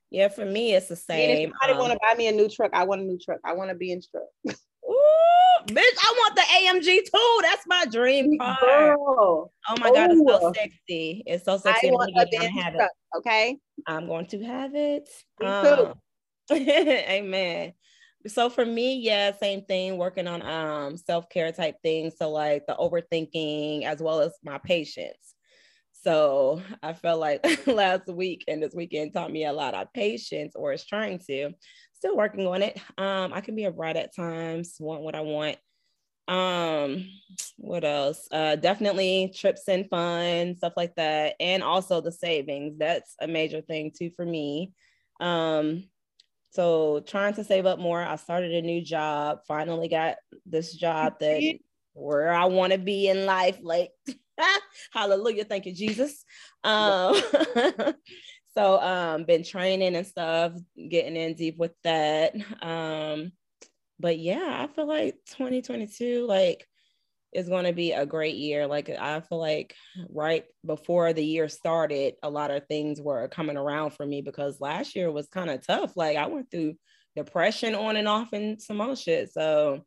Yeah, 0.09 0.29
for 0.29 0.45
me, 0.45 0.73
it's 0.73 0.87
the 0.87 0.95
And 1.09 1.31
if 1.31 1.39
same. 1.39 1.51
somebody 1.51 1.73
um, 1.73 1.79
want 1.79 1.91
to 1.93 1.99
buy 2.01 2.15
me 2.15 2.27
a 2.27 2.31
new 2.31 2.47
truck, 2.47 2.71
I 2.73 2.83
want 2.85 3.01
a 3.01 3.03
new 3.03 3.17
truck. 3.17 3.39
I 3.43 3.53
want 3.53 3.69
to 3.69 3.75
be 3.75 3.91
in 3.91 4.01
truck. 4.01 4.23
Ooh, 4.89 5.65
bitch, 5.65 5.97
I 5.99 6.13
want 6.17 6.35
the 6.35 6.41
AMG 6.41 6.99
too. 7.05 7.39
That's 7.41 7.65
my 7.67 7.85
dream 7.85 8.37
car. 8.37 8.57
Girl, 8.61 9.51
Oh 9.67 9.77
my 9.79 9.91
god, 9.91 10.11
it's 10.11 10.21
so 10.29 10.53
sexy. 10.53 11.23
It's 11.25 11.45
so 11.45 11.57
sexy. 11.57 11.87
I'm 11.87 11.93
want 11.93 12.13
gonna 12.13 12.27
a 12.27 12.29
get 12.29 12.43
it. 12.43 12.51
I'm 12.55 12.75
truck. 12.75 12.91
Okay. 13.17 13.57
I'm 13.87 14.07
going 14.07 14.27
to 14.27 14.43
have 14.43 14.75
it. 14.75 15.09
Me 15.39 15.47
Um, 15.47 15.95
Amen. 16.51 17.73
So 18.27 18.49
for 18.49 18.65
me, 18.65 18.99
yeah, 18.99 19.31
same 19.35 19.63
thing, 19.65 19.97
working 19.97 20.27
on 20.27 20.41
um 20.41 20.97
self-care 20.97 21.51
type 21.51 21.77
things. 21.83 22.15
So 22.17 22.31
like 22.31 22.65
the 22.67 22.75
overthinking 22.75 23.83
as 23.83 24.01
well 24.01 24.21
as 24.21 24.33
my 24.43 24.57
patience. 24.57 25.35
So 25.91 26.61
I 26.83 26.93
felt 26.93 27.19
like 27.19 27.45
last 27.67 28.07
week 28.07 28.43
and 28.47 28.61
this 28.61 28.73
weekend 28.75 29.13
taught 29.13 29.31
me 29.31 29.45
a 29.45 29.53
lot 29.53 29.73
of 29.73 29.91
patience, 29.93 30.53
or 30.55 30.73
is 30.73 30.85
trying 30.85 31.19
to. 31.27 31.51
Still 31.93 32.17
working 32.17 32.45
on 32.45 32.61
it. 32.61 32.79
Um, 32.97 33.33
I 33.33 33.41
can 33.41 33.55
be 33.55 33.63
a 33.63 33.71
brat 33.71 33.95
at 33.95 34.15
times, 34.15 34.75
want 34.79 35.01
what 35.01 35.15
I 35.15 35.21
want. 35.21 35.57
Um, 36.27 37.07
what 37.57 37.83
else? 37.83 38.27
Uh, 38.31 38.55
definitely 38.55 39.33
trips 39.35 39.67
and 39.67 39.87
fun, 39.89 40.55
stuff 40.57 40.73
like 40.75 40.95
that, 40.95 41.35
and 41.39 41.63
also 41.63 42.01
the 42.01 42.11
savings. 42.11 42.77
That's 42.79 43.15
a 43.21 43.27
major 43.27 43.61
thing 43.61 43.91
too 43.97 44.11
for 44.15 44.25
me. 44.25 44.73
Um, 45.19 45.85
so 46.55 47.03
trying 47.05 47.33
to 47.33 47.43
save 47.43 47.65
up 47.65 47.79
more. 47.79 48.01
I 48.01 48.15
started 48.15 48.53
a 48.53 48.61
new 48.61 48.81
job. 48.81 49.39
Finally 49.45 49.89
got 49.89 50.15
this 50.45 50.73
job 50.73 51.19
that 51.19 51.59
where 51.93 52.31
I 52.31 52.45
want 52.45 52.71
to 52.71 52.79
be 52.79 53.09
in 53.09 53.25
life. 53.25 53.59
Like, 53.61 53.91
hallelujah, 54.93 55.43
thank 55.43 55.65
you, 55.65 55.73
Jesus. 55.73 56.23
Um, 56.63 57.15
so 58.57 58.79
um, 58.79 59.25
been 59.25 59.43
training 59.43 59.97
and 59.97 60.07
stuff, 60.07 60.53
getting 60.89 61.17
in 61.17 61.33
deep 61.33 61.57
with 61.57 61.73
that. 61.83 62.33
Um, 62.61 63.33
but 63.99 64.17
yeah, 64.17 64.57
I 64.63 64.73
feel 64.73 64.87
like 64.87 65.15
2022, 65.31 66.25
like 66.25 66.65
is 67.35 67.49
going 67.49 67.65
to 67.65 67.73
be 67.73 67.91
a 67.91 68.05
great 68.05 68.35
year. 68.35 68.65
Like 68.65 68.89
I 68.89 69.19
feel 69.19 69.39
like 69.39 69.75
right 70.09 70.45
before 70.65 71.13
the 71.13 71.23
year 71.23 71.49
started, 71.49 72.15
a 72.23 72.29
lot 72.29 72.51
of 72.51 72.65
things 72.67 73.01
were 73.01 73.27
coming 73.27 73.57
around 73.57 73.91
for 73.91 74.05
me 74.05 74.21
because 74.21 74.61
last 74.61 74.95
year 74.95 75.11
was 75.11 75.27
kind 75.27 75.49
of 75.49 75.65
tough. 75.65 75.97
Like 75.97 76.17
I 76.17 76.27
went 76.27 76.49
through 76.49 76.75
depression 77.15 77.75
on 77.75 77.97
and 77.97 78.07
off 78.07 78.33
and 78.33 78.61
some 78.61 78.77
more 78.77 78.95
shit. 78.95 79.31
So 79.33 79.83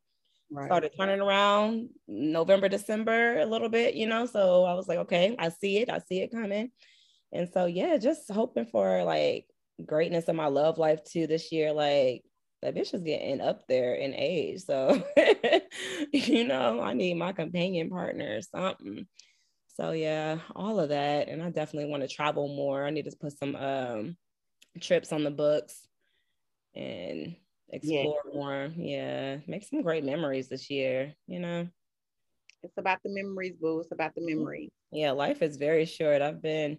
Right. 0.51 0.67
started 0.67 0.93
turning 0.99 1.21
around 1.21 1.89
November, 2.07 2.69
December 2.69 3.39
a 3.39 3.47
little 3.47 3.69
bit, 3.69 3.95
you 3.95 4.07
know. 4.07 4.27
So 4.27 4.65
I 4.65 4.75
was 4.75 4.89
like, 4.89 4.99
okay, 5.01 5.37
I 5.39 5.51
see 5.51 5.79
it, 5.79 5.91
I 5.91 5.99
see 5.99 6.21
it 6.21 6.31
coming. 6.33 6.71
And 7.33 7.49
so 7.53 7.67
yeah, 7.67 7.97
just 7.99 8.31
hoping 8.31 8.67
for 8.67 9.05
like 9.05 9.47
greatness 9.85 10.25
in 10.27 10.37
my 10.37 10.47
love 10.47 10.79
life 10.79 11.05
too 11.05 11.27
this 11.27 11.53
year. 11.53 11.73
Like 11.73 12.23
that 12.63 12.75
bitch 12.75 12.95
is 12.95 13.03
getting 13.03 13.41
up 13.41 13.67
there 13.69 13.95
in 13.95 14.15
age. 14.15 14.63
So 14.63 15.03
you 16.13 16.45
know, 16.45 16.81
I 16.81 16.95
need 16.95 17.15
my 17.15 17.33
companion 17.33 17.91
partner 17.91 18.37
or 18.37 18.43
something. 18.43 19.07
So 19.77 19.93
yeah, 19.93 20.39
all 20.55 20.81
of 20.81 20.89
that. 20.89 21.29
And 21.29 21.43
I 21.43 21.51
definitely 21.51 21.91
want 21.91 22.03
to 22.03 22.09
travel 22.09 22.49
more. 22.49 22.85
I 22.85 22.91
need 22.91 23.05
to 23.05 23.17
put 23.17 23.39
some 23.39 23.55
um 23.55 24.17
trips 24.81 25.13
on 25.13 25.25
the 25.25 25.31
books 25.31 25.87
and 26.75 27.37
explore 27.71 28.23
more. 28.33 28.71
Yeah, 28.77 29.39
make 29.47 29.65
some 29.65 29.83
great 29.83 30.05
memories 30.05 30.49
this 30.49 30.71
year, 30.71 31.15
you 31.27 31.41
know. 31.41 31.69
It's 32.63 32.77
about 32.77 32.99
the 33.05 33.11
memories, 33.11 33.55
boo. 33.61 33.81
It's 33.81 33.93
about 33.93 34.15
the 34.15 34.23
memories. 34.23 34.71
Yeah, 34.91 35.13
life 35.13 35.43
is 35.43 35.57
very 35.57 35.85
short. 35.85 36.23
I've 36.23 36.43
been 36.43 36.79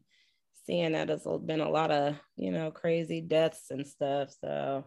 seeing 0.65 0.91
that 0.91 1.07
there's 1.07 1.25
been 1.45 1.61
a 1.61 1.69
lot 1.69 1.91
of, 1.91 2.15
you 2.35 2.51
know, 2.51 2.69
crazy 2.69 3.21
deaths 3.21 3.67
and 3.69 3.87
stuff. 3.87 4.33
So 4.41 4.83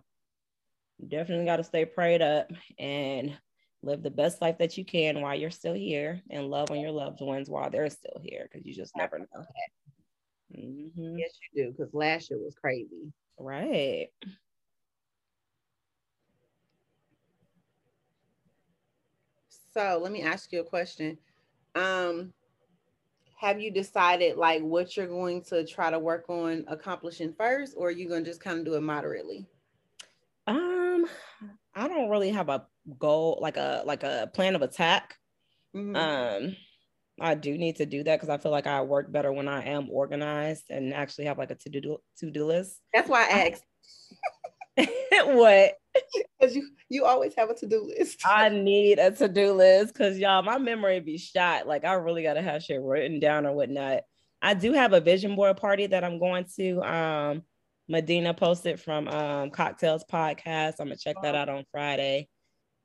definitely 1.09 1.45
got 1.45 1.57
to 1.57 1.65
stay 1.65 1.85
prayed 1.85 2.23
up 2.23 2.51
and 2.79 3.37
live 3.83 4.03
the 4.03 4.11
best 4.11 4.41
life 4.41 4.59
that 4.59 4.79
you 4.79 4.85
can 4.85 5.21
while 5.21 5.35
you're 5.35 5.51
still 5.51 5.75
here 5.75 6.21
and 6.31 6.49
love 6.49 6.71
on 6.71 6.81
your 6.81 6.93
loved 6.93 7.21
ones 7.21 7.51
while 7.51 7.69
they're 7.71 7.91
still 7.91 8.21
here 8.23 8.49
because 8.51 8.65
you 8.65 8.73
just 8.73 8.97
never 8.97 9.19
know. 9.19 9.45
Mm-hmm. 10.57 11.19
Yes, 11.19 11.33
you 11.53 11.65
do. 11.65 11.73
Because 11.73 11.93
last 11.93 12.31
year 12.31 12.39
was 12.39 12.55
crazy. 12.55 13.13
Right. 13.39 14.09
So 19.75 19.99
let 20.03 20.13
me 20.13 20.23
ask 20.23 20.53
you 20.53 20.61
a 20.61 20.65
question. 20.65 21.17
Um, 21.75 22.33
have 23.41 23.61
you 23.61 23.73
decided 23.73 24.37
like 24.37 24.63
what 24.63 24.97
you're 24.97 25.07
going 25.09 25.43
to 25.45 25.67
try 25.67 25.91
to 25.91 25.99
work 25.99 26.27
on 26.29 26.65
accomplishing 26.69 27.33
first, 27.33 27.75
or 27.77 27.89
are 27.89 27.91
you 27.91 28.09
going 28.09 28.23
to 28.23 28.31
just 28.31 28.43
kind 28.43 28.59
of 28.59 28.65
do 28.65 28.75
it 28.75 28.83
moderately? 28.83 29.49
Um, 31.05 31.51
I 31.75 31.89
don't 31.89 32.11
really 32.11 32.31
have 32.31 32.49
a 32.49 32.67
goal, 32.99 33.39
like 33.41 33.57
a 33.57 33.83
like 33.87 34.03
a 34.03 34.31
plan 34.33 34.55
of 34.55 34.63
attack. 34.63 35.17
Mm-hmm. 35.75 35.97
Um, 35.97 36.57
I 37.21 37.35
do 37.35 37.57
need 37.57 37.77
to 37.77 37.87
do 37.87 38.03
that 38.03 38.17
because 38.17 38.29
I 38.29 38.39
feel 38.39 38.53
like 38.53 38.67
I 38.67 38.83
work 38.83 39.11
better 39.13 39.33
when 39.33 39.49
I 39.49 39.65
am 39.65 39.89
organized 39.91 40.65
and 40.71 40.93
actually 40.93 41.27
have 41.27 41.39
like 41.39 41.51
a 41.51 41.55
to 41.57 41.69
do 41.69 41.99
to 42.19 42.31
do 42.31 42.47
list. 42.47 42.81
That's 42.93 43.09
why 43.09 43.23
I 43.23 43.51
asked. 43.51 43.65
what? 45.27 45.75
Because 46.41 46.57
you 46.57 46.71
you 46.89 47.05
always 47.05 47.35
have 47.37 47.51
a 47.51 47.55
to 47.55 47.67
do 47.67 47.85
list. 47.85 48.21
I 48.27 48.49
need 48.49 48.99
a 48.99 49.11
to 49.13 49.29
do 49.29 49.53
list 49.53 49.95
because 49.95 50.19
y'all, 50.19 50.43
my 50.43 50.59
memory 50.59 51.01
be 51.01 51.19
shot. 51.19 51.67
Like 51.67 51.85
I 51.85 51.95
really 51.95 52.23
gotta 52.23 52.43
have 52.43 52.63
shit 52.63 52.81
written 52.81 53.21
down 53.21 53.47
or 53.47 53.53
whatnot. 53.53 54.03
I 54.41 54.55
do 54.55 54.73
have 54.73 54.93
a 54.93 55.01
vision 55.01 55.37
board 55.37 55.57
party 55.57 55.87
that 55.87 56.03
I'm 56.03 56.19
going 56.19 56.47
to. 56.57 56.83
Um, 56.83 57.43
Medina 57.93 58.35
posted 58.35 58.81
from 58.81 59.07
um, 59.07 59.51
Cocktails 59.51 60.05
Podcast. 60.11 60.75
I'm 60.81 60.87
gonna 60.87 60.97
check 60.97 61.17
that 61.23 61.37
out 61.37 61.49
on 61.49 61.65
Friday 61.71 62.29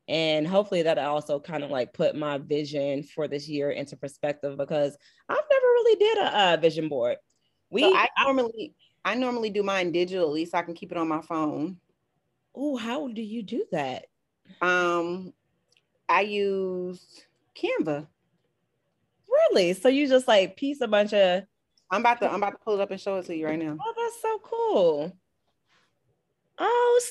and 0.08 0.48
hopefully 0.48 0.84
that 0.84 0.98
also 0.98 1.40
kind 1.40 1.64
of 1.64 1.70
like 1.70 1.94
put 1.94 2.16
my 2.16 2.38
vision 2.38 3.04
for 3.04 3.28
this 3.28 3.48
year 3.48 3.72
into 3.72 3.98
perspective 3.98 4.58
because 4.58 4.98
I've 5.28 5.36
never 5.36 5.66
really 5.66 5.96
did 6.00 6.18
a, 6.20 6.54
a 6.54 6.58
vision 6.58 6.88
board. 6.88 7.18
We 7.70 7.82
so 7.82 7.94
I 7.94 8.08
normally 8.24 8.74
I 9.04 9.16
normally 9.16 9.50
do 9.50 9.64
mine 9.64 9.92
digitally 9.92 10.48
so 10.48 10.58
I 10.58 10.62
can 10.62 10.74
keep 10.74 10.92
it 10.92 10.98
on 10.98 11.10
my 11.10 11.22
phone. 11.22 11.78
Oh, 12.56 12.78
how 12.78 13.08
do 13.10 13.22
you 13.22 13.44
do 13.44 13.66
that? 13.72 14.06
Um, 14.62 15.34
I 16.08 16.22
use 16.22 17.06
Canva. 17.56 18.08
Really? 19.30 19.74
So 19.74 19.90
you 19.90 20.08
just 20.08 20.28
like 20.28 20.56
piece 20.56 20.80
a 20.80 20.88
bunch 20.88 21.14
of 21.14 21.44
I'm 21.92 22.02
about 22.02 22.20
to 22.22 22.30
I'm 22.30 22.36
about 22.36 22.52
to 22.52 22.58
pull 22.58 22.76
it 22.76 22.82
up 22.82 22.92
and 22.92 23.00
show 23.00 23.18
it 23.18 23.26
to 23.28 23.36
you 23.36 23.46
right 23.46 23.60
now. 23.60 23.78
Oh, 23.80 23.94
that's 23.96 24.22
so 24.22 24.40
cool. 24.44 25.18
Oh 26.60 27.02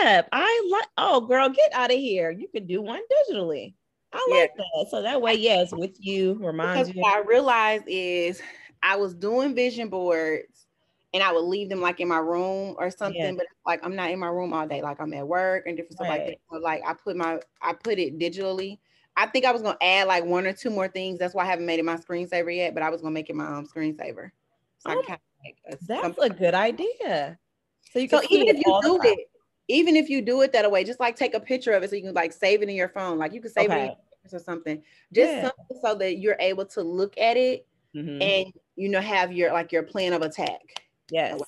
snap! 0.00 0.28
I 0.32 0.68
like. 0.70 0.88
Oh 0.96 1.20
girl, 1.20 1.48
get 1.50 1.72
out 1.74 1.92
of 1.92 1.98
here! 1.98 2.30
You 2.30 2.48
can 2.48 2.66
do 2.66 2.80
one 2.80 3.00
digitally. 3.30 3.74
I 4.12 4.26
yeah. 4.30 4.40
like 4.40 4.56
that. 4.56 4.86
So 4.90 5.02
that 5.02 5.20
way, 5.20 5.34
yes, 5.34 5.72
with 5.72 5.96
you 5.98 6.34
reminds 6.40 6.88
because 6.88 6.94
you. 6.94 7.02
What 7.02 7.18
I 7.18 7.20
realized 7.20 7.84
is 7.86 8.40
I 8.82 8.96
was 8.96 9.14
doing 9.14 9.54
vision 9.54 9.88
boards, 9.88 10.66
and 11.12 11.22
I 11.22 11.32
would 11.32 11.44
leave 11.44 11.68
them 11.68 11.80
like 11.80 12.00
in 12.00 12.08
my 12.08 12.18
room 12.18 12.76
or 12.78 12.90
something. 12.90 13.20
Yeah. 13.20 13.32
But 13.36 13.46
like 13.66 13.80
I'm 13.84 13.94
not 13.94 14.10
in 14.10 14.18
my 14.18 14.28
room 14.28 14.52
all 14.52 14.66
day. 14.66 14.82
Like 14.82 15.00
I'm 15.00 15.12
at 15.12 15.26
work 15.26 15.64
and 15.66 15.76
different 15.76 15.94
stuff 15.94 16.08
right. 16.08 16.20
like 16.20 16.28
that. 16.28 16.38
So 16.50 16.58
like 16.58 16.82
I 16.86 16.94
put 16.94 17.16
my 17.16 17.40
I 17.60 17.74
put 17.74 17.98
it 17.98 18.18
digitally. 18.18 18.78
I 19.16 19.26
think 19.26 19.44
I 19.44 19.52
was 19.52 19.62
gonna 19.62 19.78
add 19.80 20.08
like 20.08 20.24
one 20.24 20.46
or 20.46 20.52
two 20.52 20.70
more 20.70 20.88
things. 20.88 21.18
That's 21.18 21.34
why 21.34 21.44
I 21.44 21.46
haven't 21.46 21.66
made 21.66 21.78
it 21.78 21.84
my 21.84 21.96
screensaver 21.96 22.54
yet. 22.54 22.74
But 22.74 22.82
I 22.82 22.90
was 22.90 23.00
gonna 23.00 23.12
make 23.12 23.30
it 23.30 23.36
my 23.36 23.46
own 23.46 23.66
screensaver. 23.66 24.30
So 24.78 24.90
oh, 24.90 25.04
like 25.08 25.20
that's 25.86 26.18
a 26.18 26.30
good 26.30 26.54
idea. 26.54 27.38
So 27.92 27.98
you 27.98 28.08
can 28.08 28.22
so 28.22 28.28
even 28.30 28.48
if 28.48 28.66
you 28.66 28.80
do 28.82 29.00
it, 29.02 29.18
even 29.68 29.96
if 29.96 30.08
you 30.08 30.20
do 30.20 30.42
it 30.42 30.52
that 30.52 30.70
way, 30.70 30.84
just 30.84 31.00
like 31.00 31.16
take 31.16 31.34
a 31.34 31.40
picture 31.40 31.72
of 31.72 31.82
it 31.82 31.90
so 31.90 31.96
you 31.96 32.02
can 32.02 32.14
like 32.14 32.32
save 32.32 32.62
it 32.62 32.68
in 32.68 32.74
your 32.74 32.88
phone. 32.88 33.18
Like 33.18 33.32
you 33.32 33.40
can 33.40 33.50
save 33.50 33.70
okay. 33.70 33.86
it 33.86 34.34
or 34.34 34.38
something. 34.38 34.82
Just 35.12 35.32
yeah. 35.32 35.42
something 35.42 35.78
so 35.82 35.94
that 35.94 36.18
you're 36.18 36.36
able 36.40 36.66
to 36.66 36.82
look 36.82 37.16
at 37.18 37.36
it 37.36 37.66
mm-hmm. 37.94 38.20
and 38.20 38.52
you 38.76 38.88
know 38.88 39.00
have 39.00 39.32
your 39.32 39.52
like 39.52 39.72
your 39.72 39.84
plan 39.84 40.12
of 40.12 40.22
attack. 40.22 40.60
Yes. 41.10 41.40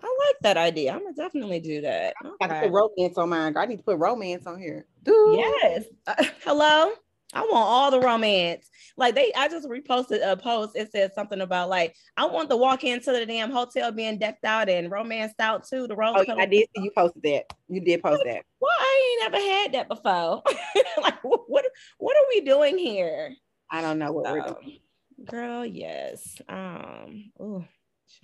I 0.00 0.16
like 0.26 0.36
that 0.42 0.56
idea. 0.56 0.92
I'm 0.92 1.00
gonna 1.00 1.14
definitely 1.14 1.60
do 1.60 1.80
that. 1.80 2.14
I 2.40 2.46
put 2.60 2.70
romance 2.70 3.16
on 3.16 3.30
mine. 3.30 3.56
I 3.56 3.66
need 3.66 3.78
to 3.78 3.82
put 3.82 3.98
romance 3.98 4.46
on 4.46 4.58
here. 4.60 4.86
Dude. 5.04 5.38
Yes. 5.38 5.84
Uh, 6.06 6.24
hello. 6.44 6.92
I 7.34 7.40
want 7.40 7.54
all 7.54 7.90
the 7.90 8.00
romance. 8.00 8.70
Like 8.96 9.16
they, 9.16 9.32
I 9.36 9.48
just 9.48 9.68
reposted 9.68 10.20
a 10.24 10.36
post. 10.36 10.76
It 10.76 10.92
said 10.92 11.12
something 11.14 11.40
about 11.40 11.68
like 11.68 11.96
I 12.16 12.26
want 12.26 12.48
to 12.50 12.56
walk 12.56 12.84
into 12.84 13.10
the 13.10 13.26
damn 13.26 13.50
hotel 13.50 13.90
being 13.90 14.18
decked 14.18 14.44
out 14.44 14.68
and 14.68 14.90
romanced 14.90 15.40
out 15.40 15.66
too. 15.66 15.88
The 15.88 15.96
rose. 15.96 16.24
Oh, 16.28 16.38
I 16.38 16.46
did 16.46 16.68
see 16.76 16.84
you 16.84 16.92
posted 16.96 17.22
that. 17.24 17.46
You 17.68 17.80
did 17.80 18.02
post 18.02 18.22
that. 18.24 18.42
Well, 18.60 18.72
I 18.78 19.18
ain't 19.20 19.32
never 19.32 19.44
had 19.44 19.72
that 19.72 19.88
before. 19.88 20.42
like 21.02 21.18
what? 21.22 21.66
What 21.98 22.16
are 22.16 22.26
we 22.30 22.40
doing 22.40 22.78
here? 22.78 23.34
I 23.70 23.82
don't 23.82 23.98
know 23.98 24.10
what 24.10 24.32
we're 24.32 24.40
doing. 24.40 24.78
Girl, 25.26 25.66
yes. 25.66 26.40
Um. 26.48 27.30
Oh, 27.38 27.64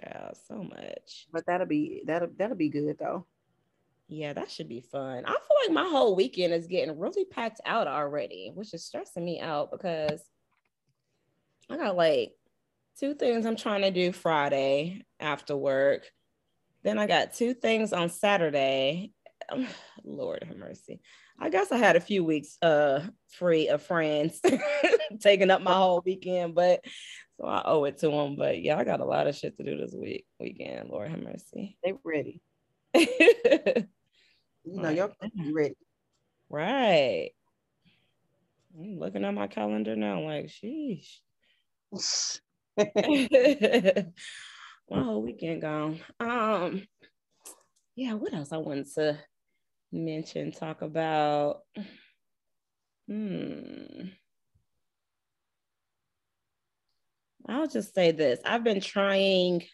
child, 0.01 0.39
so 0.49 0.63
much. 0.63 1.27
But 1.31 1.45
that'll 1.45 1.67
be 1.67 2.05
that'll 2.07 2.31
that'll 2.39 2.57
be 2.57 2.71
good 2.71 2.97
though. 2.99 3.27
Yeah, 4.13 4.33
that 4.33 4.51
should 4.51 4.69
be 4.69 4.81
fun. 4.81 5.25
I 5.25 5.31
feel 5.31 5.57
like 5.63 5.73
my 5.73 5.89
whole 5.89 6.17
weekend 6.17 6.53
is 6.53 6.67
getting 6.67 6.99
really 6.99 7.25
packed 7.25 7.61
out 7.65 7.87
already, 7.87 8.51
which 8.53 8.75
is 8.75 8.85
stressing 8.85 9.25
me 9.25 9.41
out 9.41 9.71
because 9.71 10.21
I 11.71 11.77
got 11.77 11.95
like 11.95 12.33
two 12.99 13.15
things 13.15 13.47
I'm 13.47 13.55
trying 13.55 13.83
to 13.83 13.93
do 13.93 14.11
Friday 14.11 15.05
after 15.21 15.57
work. 15.57 16.11
Then 16.83 16.99
I 16.99 17.07
got 17.07 17.35
two 17.35 17.55
things 17.55 17.93
on 17.93 18.09
Saturday. 18.09 19.13
Lord 20.05 20.43
have 20.43 20.57
mercy. 20.57 21.01
I 21.39 21.49
guess 21.49 21.71
I 21.71 21.77
had 21.77 21.95
a 21.95 22.01
few 22.01 22.25
weeks 22.25 22.59
uh 22.63 23.07
free 23.29 23.69
of 23.69 23.81
friends 23.81 24.41
taking 25.21 25.53
up 25.53 25.63
my 25.63 25.75
whole 25.75 26.03
weekend, 26.05 26.57
but 26.57 26.85
so 27.37 27.47
I 27.47 27.63
owe 27.65 27.85
it 27.85 27.99
to 27.99 28.09
them. 28.09 28.35
But 28.35 28.61
yeah, 28.61 28.77
I 28.77 28.83
got 28.83 28.99
a 28.99 29.05
lot 29.05 29.29
of 29.29 29.37
shit 29.37 29.57
to 29.57 29.63
do 29.63 29.77
this 29.77 29.95
week 29.95 30.27
weekend. 30.41 30.89
Lord 30.91 31.13
have 31.13 31.23
mercy. 31.23 31.79
They 31.85 31.95
ready. 32.03 32.43
You 34.65 34.77
know, 34.77 34.83
right. 34.83 34.97
your 34.97 35.13
ready. 35.53 35.75
Right. 36.49 37.31
I'm 38.79 38.99
looking 38.99 39.25
at 39.25 39.35
my 39.35 39.47
calendar 39.47 39.97
now, 39.97 40.23
like, 40.23 40.47
sheesh. 40.47 41.19
my 44.91 45.03
whole 45.03 45.23
weekend 45.23 45.63
gone. 45.63 46.01
Um, 46.19 46.83
yeah, 47.97 48.15
what 48.15 48.33
else 48.33 48.53
I 48.53 48.59
wanted 48.59 48.87
to 48.95 49.19
mention, 49.93 50.53
talk 50.53 50.83
about? 50.83 51.63
Hmm. 53.09 54.09
I'll 57.49 57.67
just 57.67 57.95
say 57.95 58.13
this. 58.13 58.39
I've 58.45 58.63
been 58.63 58.81
trying 58.81 59.65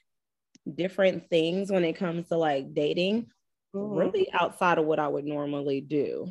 different 0.73 1.29
things 1.29 1.71
when 1.71 1.85
it 1.85 1.95
comes 1.95 2.29
to 2.29 2.37
like 2.37 2.73
dating 2.73 3.27
mm-hmm. 3.75 3.97
really 3.97 4.33
outside 4.33 4.79
of 4.79 4.87
what 4.87 4.99
I 4.99 5.09
would 5.09 5.25
normally 5.25 5.81
do. 5.81 6.31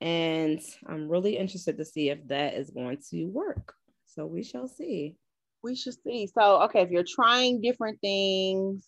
And 0.00 0.60
I'm 0.86 1.08
really 1.08 1.36
interested 1.36 1.78
to 1.78 1.84
see 1.84 2.10
if 2.10 2.26
that 2.28 2.54
is 2.54 2.70
going 2.70 2.98
to 3.10 3.24
work. 3.26 3.74
So 4.06 4.26
we 4.26 4.42
shall 4.42 4.68
see. 4.68 5.16
We 5.62 5.74
should 5.74 5.94
see. 6.04 6.26
So, 6.26 6.62
okay, 6.62 6.82
if 6.82 6.90
you're 6.90 7.04
trying 7.08 7.60
different 7.60 8.00
things, 8.00 8.86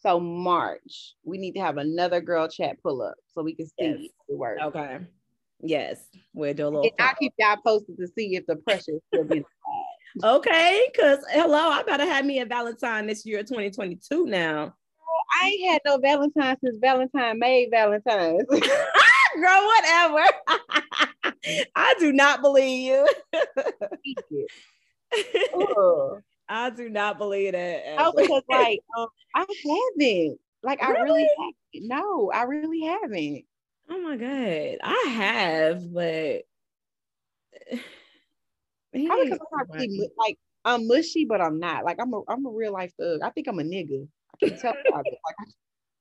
so 0.00 0.20
March, 0.20 1.14
we 1.24 1.38
need 1.38 1.52
to 1.52 1.60
have 1.60 1.76
another 1.76 2.20
girl 2.20 2.48
chat 2.48 2.76
pull 2.82 3.02
up 3.02 3.16
so 3.34 3.42
we 3.42 3.54
can 3.54 3.66
see 3.66 3.72
yes. 3.78 4.10
the 4.28 4.36
work. 4.36 4.58
Okay. 4.62 5.00
Yes, 5.60 6.00
we'll 6.32 6.54
do 6.54 6.68
a 6.68 6.68
little. 6.68 6.90
I 7.00 7.14
keep 7.18 7.32
y'all 7.36 7.56
posted 7.64 7.96
to 7.98 8.06
see 8.06 8.36
if 8.36 8.46
the 8.46 8.56
pressure 8.56 8.92
is 8.92 9.00
still 9.12 9.24
being 9.24 9.44
okay, 10.22 10.88
because 10.92 11.18
hello, 11.30 11.70
I 11.70 11.82
gotta 11.84 12.04
have 12.04 12.24
me 12.24 12.40
a 12.40 12.46
Valentine 12.46 13.06
this 13.06 13.24
year, 13.26 13.42
2022 13.42 14.26
now. 14.26 14.74
I 15.40 15.48
ain't 15.48 15.72
had 15.72 15.82
no 15.84 15.98
Valentine 15.98 16.56
since 16.62 16.78
Valentine 16.80 17.38
made 17.38 17.70
Valentine's. 17.70 18.44
Girl, 19.36 19.66
whatever. 19.66 20.24
I 21.74 21.94
do 21.98 22.12
not 22.12 22.40
believe 22.40 23.06
you. 24.32 24.46
I 26.48 26.70
do 26.70 26.88
not 26.88 27.18
believe 27.18 27.52
that. 27.52 27.82
Oh, 27.98 28.12
because 28.16 28.42
like 28.48 28.80
um, 28.96 29.08
I 29.34 29.40
haven't. 29.40 30.38
Like 30.62 30.80
really? 30.80 30.98
I 30.98 31.02
really 31.02 31.28
haven't. 31.38 31.88
No, 31.88 32.30
I 32.32 32.42
really 32.44 32.80
haven't. 32.80 33.44
Oh 33.90 34.00
my 34.00 34.16
god, 34.16 34.78
I 34.82 35.08
have, 35.10 35.92
but 35.92 36.42
Probably 39.06 39.24
because 39.24 39.38
I'm 39.40 39.58
not 39.58 39.76
really 39.76 40.10
like 40.18 40.38
I'm 40.64 40.86
mushy, 40.86 41.24
but 41.24 41.40
I'm 41.40 41.58
not. 41.58 41.84
Like 41.84 41.98
I'm 42.00 42.12
a 42.12 42.20
I'm 42.28 42.46
a 42.46 42.50
real 42.50 42.72
life 42.72 42.92
thug. 42.98 43.20
I 43.22 43.30
think 43.30 43.48
I'm 43.48 43.58
a 43.58 43.62
nigga. 43.62 44.06
I 44.34 44.46
can 44.46 44.58
tell 44.58 44.74
like, 44.92 45.04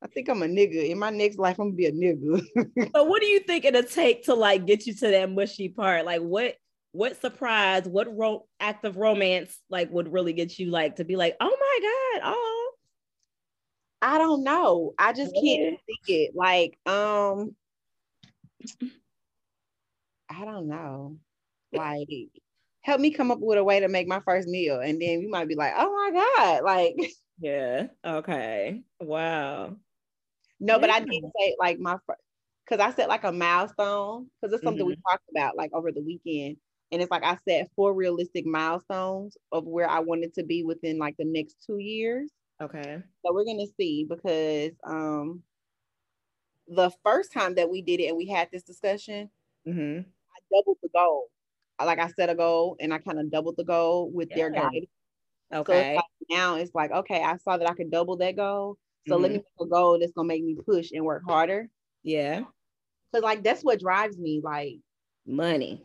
I 0.03 0.07
think 0.07 0.29
I'm 0.29 0.43
a 0.43 0.47
nigga. 0.47 0.89
In 0.89 0.99
my 0.99 1.09
next 1.09 1.37
life, 1.37 1.59
I'm 1.59 1.67
gonna 1.67 1.75
be 1.75 1.85
a 1.85 1.91
nigga. 1.91 2.91
but 2.93 3.07
what 3.07 3.21
do 3.21 3.27
you 3.27 3.39
think 3.39 3.65
it'll 3.65 3.83
take 3.83 4.25
to 4.25 4.33
like 4.33 4.65
get 4.65 4.85
you 4.85 4.93
to 4.95 5.07
that 5.07 5.31
mushy 5.31 5.69
part? 5.69 6.05
Like 6.05 6.21
what 6.21 6.55
what 6.91 7.19
surprise, 7.21 7.87
what 7.87 8.07
ro- 8.15 8.47
act 8.59 8.83
of 8.85 8.97
romance 8.97 9.59
like 9.69 9.91
would 9.91 10.11
really 10.11 10.33
get 10.33 10.57
you 10.57 10.71
like 10.71 10.95
to 10.97 11.05
be 11.05 11.15
like, 11.15 11.35
oh 11.39 11.57
my 11.59 12.21
God, 12.21 12.31
oh. 12.33 12.71
I 14.01 14.19
don't 14.19 14.43
know. 14.43 14.93
I 14.99 15.11
just 15.13 15.33
can't 15.33 15.79
think 15.85 15.99
it. 16.07 16.35
Like, 16.35 16.77
um, 16.85 17.55
I 20.29 20.45
don't 20.45 20.67
know. 20.67 21.17
Like, 21.73 22.07
help 22.87 23.01
me 23.01 23.11
come 23.11 23.31
up 23.31 23.39
with 23.41 23.57
a 23.57 23.63
way 23.63 23.81
to 23.81 23.89
make 23.89 24.07
my 24.07 24.21
first 24.21 24.47
meal. 24.47 24.79
And 24.79 25.01
then 25.01 25.21
you 25.21 25.29
might 25.29 25.49
be 25.49 25.55
like, 25.55 25.73
oh 25.75 25.93
my 25.93 26.21
God. 26.37 26.63
Like, 26.63 26.95
yeah. 27.39 27.87
Okay. 28.03 28.81
Wow. 29.01 29.75
No, 30.61 30.75
yeah. 30.75 30.79
but 30.79 30.89
I 30.89 30.99
did 31.01 31.23
say 31.37 31.55
like 31.59 31.79
my 31.79 31.97
first, 32.07 32.21
because 32.65 32.83
I 32.83 32.95
set 32.95 33.09
like 33.09 33.25
a 33.25 33.31
milestone 33.31 34.27
because 34.41 34.53
it's 34.53 34.63
something 34.63 34.85
mm-hmm. 34.85 34.89
we 34.89 35.11
talked 35.11 35.25
about 35.29 35.57
like 35.57 35.71
over 35.73 35.91
the 35.91 36.01
weekend. 36.01 36.55
And 36.93 37.01
it's 37.01 37.11
like 37.11 37.25
I 37.25 37.37
set 37.47 37.69
four 37.75 37.93
realistic 37.93 38.45
milestones 38.45 39.37
of 39.51 39.65
where 39.65 39.89
I 39.89 39.99
wanted 39.99 40.33
to 40.35 40.43
be 40.43 40.63
within 40.63 40.97
like 40.97 41.17
the 41.17 41.25
next 41.25 41.57
two 41.65 41.79
years. 41.79 42.31
Okay. 42.61 43.03
So 43.25 43.33
we're 43.33 43.43
gonna 43.43 43.67
see 43.77 44.07
because 44.09 44.71
um 44.85 45.43
the 46.69 46.89
first 47.03 47.33
time 47.33 47.55
that 47.55 47.69
we 47.69 47.81
did 47.81 47.99
it 47.99 48.07
and 48.07 48.17
we 48.17 48.27
had 48.27 48.47
this 48.51 48.63
discussion, 48.63 49.29
mm-hmm. 49.67 49.99
I 49.99 50.55
doubled 50.55 50.77
the 50.81 50.89
goal. 50.95 51.27
Like 51.85 51.99
I 51.99 52.07
set 52.09 52.29
a 52.29 52.35
goal 52.35 52.75
and 52.79 52.93
I 52.93 52.97
kind 52.97 53.19
of 53.19 53.31
doubled 53.31 53.57
the 53.57 53.63
goal 53.63 54.09
with 54.11 54.29
yeah. 54.31 54.35
their 54.35 54.49
guide. 54.49 54.87
Okay. 55.53 55.73
So 55.73 55.79
it's 55.79 55.95
like 55.95 56.05
now 56.29 56.55
it's 56.55 56.75
like, 56.75 56.91
okay, 56.91 57.23
I 57.23 57.37
saw 57.37 57.57
that 57.57 57.69
I 57.69 57.73
could 57.73 57.91
double 57.91 58.17
that 58.17 58.35
goal. 58.35 58.77
So 59.07 59.13
mm-hmm. 59.13 59.23
let 59.23 59.31
me 59.31 59.37
make 59.37 59.45
a 59.61 59.65
goal 59.65 59.99
that's 59.99 60.11
gonna 60.11 60.27
make 60.27 60.43
me 60.43 60.55
push 60.65 60.91
and 60.91 61.05
work 61.05 61.23
harder. 61.25 61.69
Yeah. 62.03 62.41
Cause 63.13 63.23
like 63.23 63.43
that's 63.43 63.63
what 63.63 63.79
drives 63.79 64.17
me, 64.17 64.41
like 64.43 64.79
money. 65.25 65.81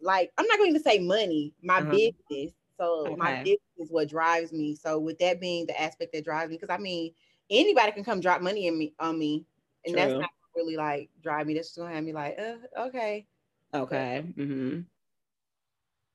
Like 0.00 0.32
I'm 0.36 0.46
not 0.46 0.58
going 0.58 0.74
to 0.74 0.80
say 0.80 0.98
money, 0.98 1.54
my 1.62 1.78
uh-huh. 1.78 1.90
business. 1.90 2.52
So 2.78 3.06
okay. 3.06 3.16
my 3.16 3.36
business 3.38 3.60
is 3.78 3.90
what 3.90 4.08
drives 4.08 4.52
me. 4.52 4.74
So 4.74 4.98
with 4.98 5.18
that 5.20 5.40
being 5.40 5.66
the 5.66 5.80
aspect 5.80 6.12
that 6.12 6.24
drives 6.24 6.50
me, 6.50 6.56
because 6.56 6.74
I 6.74 6.78
mean 6.78 7.12
anybody 7.50 7.92
can 7.92 8.04
come 8.04 8.20
drop 8.20 8.42
money 8.42 8.66
in 8.66 8.76
me 8.76 8.94
on 8.98 9.18
me, 9.18 9.44
and 9.86 9.94
True. 9.94 10.02
that's 10.02 10.20
not 10.20 10.30
really 10.56 10.76
like 10.76 11.10
drive 11.22 11.46
me. 11.46 11.54
That's 11.54 11.68
just 11.68 11.78
gonna 11.78 11.94
have 11.94 12.04
me 12.04 12.12
like, 12.12 12.38
uh, 12.38 12.86
okay. 12.86 13.26
Okay. 13.72 14.24
Mm-hmm. 14.36 14.80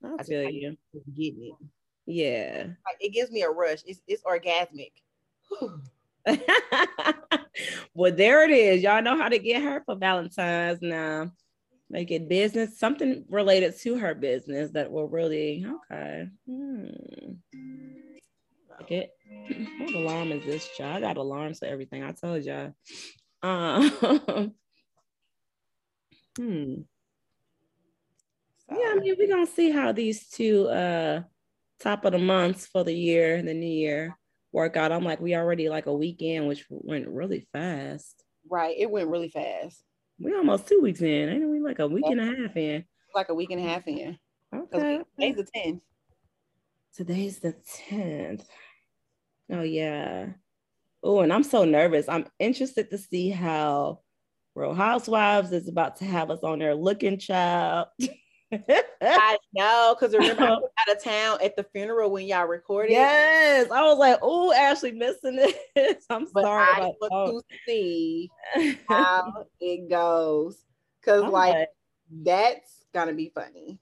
I, 0.03 0.15
I 0.19 0.23
feel 0.23 0.49
you. 0.49 0.77
Getting 1.15 1.43
it. 1.43 1.53
Yeah. 2.05 2.63
Like 2.85 2.97
it 2.99 3.13
gives 3.13 3.31
me 3.31 3.43
a 3.43 3.49
rush. 3.49 3.79
It's 3.85 4.01
it's 4.07 4.23
orgasmic. 4.23 4.91
well, 7.93 8.11
there 8.11 8.43
it 8.43 8.51
is. 8.51 8.81
Y'all 8.81 9.01
know 9.01 9.17
how 9.17 9.29
to 9.29 9.39
get 9.39 9.61
her 9.61 9.83
for 9.85 9.95
Valentine's 9.95 10.81
now. 10.81 11.31
Make 11.91 12.11
it 12.11 12.29
business, 12.29 12.77
something 12.77 13.25
related 13.29 13.75
to 13.79 13.97
her 13.97 14.13
business 14.13 14.69
that 14.71 14.91
will 14.91 15.07
really 15.07 15.65
okay. 15.91 16.27
Hmm. 16.47 16.85
Get 18.87 19.11
what 19.79 19.93
alarm 19.93 20.31
is 20.31 20.45
this, 20.45 20.69
y'all? 20.77 20.97
I 20.97 21.01
got 21.01 21.17
alarms 21.17 21.59
for 21.59 21.65
everything. 21.65 22.03
I 22.03 22.11
told 22.11 22.43
y'all. 22.43 22.73
Um, 23.41 23.89
hmm. 26.37 26.73
Yeah, 28.71 28.91
I 28.91 28.99
mean, 28.99 29.15
we're 29.17 29.27
gonna 29.27 29.47
see 29.47 29.71
how 29.71 29.91
these 29.91 30.27
two 30.27 30.67
uh 30.67 31.21
top 31.79 32.05
of 32.05 32.11
the 32.11 32.19
months 32.19 32.67
for 32.67 32.83
the 32.83 32.93
year, 32.93 33.35
and 33.35 33.47
the 33.47 33.53
new 33.53 33.65
year 33.65 34.17
workout. 34.51 34.91
I'm 34.91 35.03
like, 35.03 35.19
we 35.19 35.35
already 35.35 35.69
like 35.69 35.85
a 35.85 35.93
weekend, 35.93 36.47
which 36.47 36.65
went 36.69 37.07
really 37.07 37.47
fast. 37.53 38.23
Right. 38.49 38.75
It 38.77 38.89
went 38.89 39.09
really 39.09 39.29
fast. 39.29 39.83
We 40.19 40.33
almost 40.35 40.67
two 40.67 40.81
weeks 40.81 41.01
in. 41.01 41.29
Ain't 41.29 41.49
we 41.49 41.59
like 41.59 41.79
a 41.79 41.87
week 41.87 42.05
and 42.07 42.19
a 42.19 42.25
half 42.25 42.57
in? 42.57 42.83
Like 43.15 43.29
a 43.29 43.33
week 43.33 43.51
and 43.51 43.59
a 43.59 43.63
half 43.63 43.87
in. 43.87 44.17
Okay. 44.53 45.01
Today's 45.17 45.35
the 45.35 45.47
10th. 45.55 45.81
Today's 46.95 47.39
the 47.39 47.55
10th. 47.89 48.45
Oh 49.51 49.61
yeah. 49.61 50.27
Oh, 51.01 51.21
and 51.21 51.31
I'm 51.31 51.43
so 51.43 51.63
nervous. 51.63 52.09
I'm 52.09 52.25
interested 52.39 52.89
to 52.89 52.97
see 52.97 53.29
how 53.29 54.01
Real 54.55 54.73
Housewives 54.73 55.53
is 55.53 55.69
about 55.69 55.97
to 55.97 56.05
have 56.05 56.29
us 56.29 56.43
on 56.43 56.59
their 56.59 56.75
looking 56.75 57.17
child. 57.17 57.87
I 58.51 59.37
know, 59.53 59.95
because 59.97 60.13
remember 60.13 60.43
I 60.43 60.49
was 60.51 60.71
out 60.79 60.95
of 60.95 61.03
town 61.03 61.39
at 61.43 61.55
the 61.55 61.63
funeral 61.63 62.11
when 62.11 62.25
y'all 62.25 62.45
recorded. 62.45 62.93
Yes, 62.93 63.69
I 63.71 63.81
was 63.83 63.97
like, 63.97 64.19
"Oh, 64.21 64.51
Ashley, 64.53 64.91
missing 64.91 65.35
this." 65.35 66.05
I'm 66.09 66.27
but 66.33 66.43
sorry. 66.43 66.65
I 66.65 66.79
about 66.79 66.95
want 66.99 67.45
to 67.49 67.57
see 67.67 68.29
how 68.87 69.45
it 69.59 69.89
goes, 69.89 70.63
because 70.99 71.23
like, 71.31 71.69
that's 72.23 72.85
gonna 72.93 73.13
be 73.13 73.31
funny. 73.33 73.79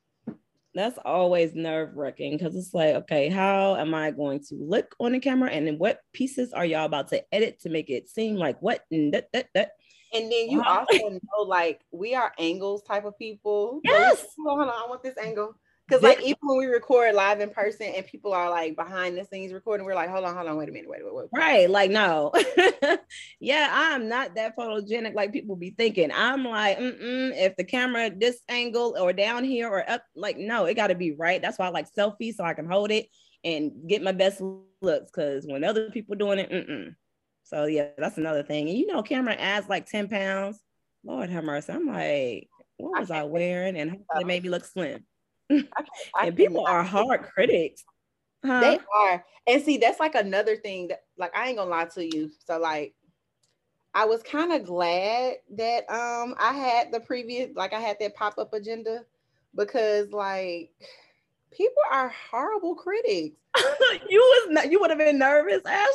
That's 0.76 1.00
always 1.04 1.56
nerve 1.56 1.96
wracking 1.96 2.38
because 2.38 2.56
it's 2.56 2.74
like, 2.74 2.94
okay, 2.96 3.30
how 3.30 3.78
am 3.78 3.96
I 3.96 4.12
going 4.12 4.42
to 4.50 4.56
look 4.56 4.96
on 5.00 5.14
the 5.14 5.20
camera, 5.20 5.50
and 5.50 5.66
then 5.66 5.78
what 5.78 6.02
pieces 6.14 6.54
are 6.54 6.66
y'all 6.66 6.86
about 6.86 7.08
to 7.10 7.24
edit 7.34 7.62
to 7.62 7.70
make 7.70 7.90
it 7.90 8.10
seem 8.10 8.36
like 8.36 8.62
what? 8.62 8.84
That, 8.92 9.30
that, 9.34 9.48
that. 9.56 9.72
And 10.14 10.32
then 10.32 10.50
you 10.50 10.60
wow. 10.60 10.86
also 10.90 11.10
know, 11.10 11.44
like, 11.46 11.82
we 11.92 12.16
are 12.16 12.32
angles 12.40 12.84
type 12.84 13.06
of 13.06 13.18
people. 13.18 13.82
Yes. 13.84 14.22
So, 14.22 14.44
hold 14.46 14.62
on, 14.62 14.70
I 14.70 14.86
want 14.88 15.04
this 15.04 15.18
angle. 15.18 15.56
Because 15.88 16.04
like 16.04 16.22
even 16.22 16.38
when 16.42 16.58
we 16.58 16.66
record 16.66 17.16
live 17.16 17.40
in 17.40 17.50
person 17.50 17.88
and 17.96 18.06
people 18.06 18.34
are 18.34 18.50
like 18.50 18.76
behind 18.76 19.18
the 19.18 19.24
scenes 19.24 19.54
recording, 19.54 19.86
we're 19.86 19.96
like, 19.96 20.10
hold 20.10 20.26
on, 20.26 20.36
hold 20.36 20.48
on, 20.48 20.58
wait 20.58 20.68
a 20.68 20.72
minute, 20.72 20.90
wait, 20.90 21.00
wait, 21.04 21.14
wait. 21.14 21.28
Right. 21.34 21.70
Like, 21.70 21.92
no. 21.92 22.34
yeah, 23.40 23.70
I'm 23.72 24.10
not 24.10 24.36
that 24.36 24.58
photogenic 24.58 25.14
like 25.14 25.32
people 25.32 25.56
be 25.56 25.70
thinking. 25.70 26.12
I'm 26.14 26.44
like, 26.44 26.78
mm 26.78 26.98
if 27.38 27.56
the 27.56 27.64
camera 27.64 28.10
this 28.10 28.40
angle 28.50 28.96
or 29.00 29.14
down 29.14 29.44
here 29.44 29.70
or 29.70 29.90
up, 29.90 30.04
like, 30.16 30.38
no, 30.38 30.66
it 30.66 30.74
gotta 30.74 30.96
be 30.96 31.12
right. 31.12 31.42
That's 31.42 31.58
why 31.58 31.68
I 31.68 31.70
like 31.70 31.88
selfies 31.94 32.36
so 32.36 32.44
I 32.44 32.54
can 32.54 32.68
hold 32.68 32.92
it 32.92 33.08
and 33.46 33.72
get 33.88 34.02
my 34.02 34.12
best 34.12 34.42
looks. 34.82 35.12
Cause 35.12 35.46
when 35.48 35.64
other 35.64 35.90
people 35.90 36.16
doing 36.16 36.40
it, 36.40 36.52
mm-mm. 36.52 36.96
So 37.48 37.66
yeah, 37.66 37.88
that's 37.98 38.18
another 38.18 38.44
thing. 38.44 38.68
And 38.68 38.78
you 38.78 38.88
know, 38.88 39.02
camera 39.02 39.34
adds 39.34 39.70
like 39.70 39.86
10 39.86 40.10
pounds. 40.10 40.60
Lord 41.06 41.30
have 41.30 41.46
mercy. 41.46 41.72
I'm 41.72 41.88
like, 41.88 42.50
what 42.76 43.00
was 43.00 43.12
I, 43.12 43.22
I 43.22 43.24
wearing? 43.24 43.78
And 43.78 43.92
how 44.12 44.20
it 44.20 44.28
made 44.28 44.44
me 44.44 44.50
look 44.50 44.66
slim. 44.66 45.06
I 45.52 45.64
I 46.14 46.28
and 46.28 46.36
people 46.36 46.66
are 46.68 46.84
hard 46.84 47.24
critics. 47.24 47.86
Huh? 48.46 48.60
They 48.60 48.80
are. 48.94 49.26
And 49.48 49.64
see, 49.64 49.78
that's 49.78 50.00
like 50.00 50.16
another 50.16 50.58
thing 50.58 50.90
that 50.90 51.04
like 51.18 51.36
I 51.36 51.48
ain't 51.48 51.58
gonna 51.58 51.70
lie 51.70 51.86
to 51.86 52.04
you. 52.04 52.30
So 52.46 52.60
like 52.60 52.94
I 53.94 54.04
was 54.04 54.22
kind 54.24 54.52
of 54.52 54.66
glad 54.66 55.36
that 55.52 55.90
um 55.90 56.36
I 56.38 56.52
had 56.52 56.92
the 56.92 57.00
previous 57.00 57.56
like 57.56 57.72
I 57.72 57.80
had 57.80 57.96
that 58.02 58.16
pop-up 58.16 58.54
agenda 58.54 59.06
because 59.56 60.12
like 60.12 60.72
people 61.52 61.82
are 61.90 62.14
horrible 62.30 62.76
critics. 62.76 63.38
you 64.10 64.20
was 64.20 64.50
not 64.52 64.70
you 64.70 64.82
would 64.82 64.90
have 64.90 65.00
been 65.00 65.18
nervous, 65.18 65.62
Ashley. 65.66 65.88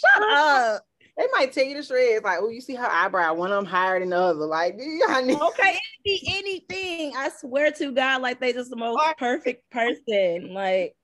Shut 0.00 0.22
up 0.32 0.86
they 1.16 1.26
might 1.32 1.52
take 1.52 1.68
you 1.68 1.76
to 1.76 1.82
shreds. 1.82 2.24
Like, 2.24 2.38
oh, 2.40 2.48
you 2.48 2.60
see 2.60 2.74
her 2.74 2.88
eyebrow, 2.90 3.34
one 3.34 3.52
of 3.52 3.56
them 3.56 3.66
higher 3.66 4.00
than 4.00 4.10
the 4.10 4.16
other. 4.16 4.46
Like, 4.46 4.74
okay, 4.74 4.80
it 5.28 5.80
be 6.04 6.22
anything. 6.28 7.14
I 7.16 7.30
swear 7.38 7.70
to 7.72 7.92
God, 7.92 8.22
like 8.22 8.40
they 8.40 8.52
just 8.52 8.70
the 8.70 8.76
most 8.76 9.00
perfect 9.18 9.70
person. 9.70 10.52
Like, 10.54 10.96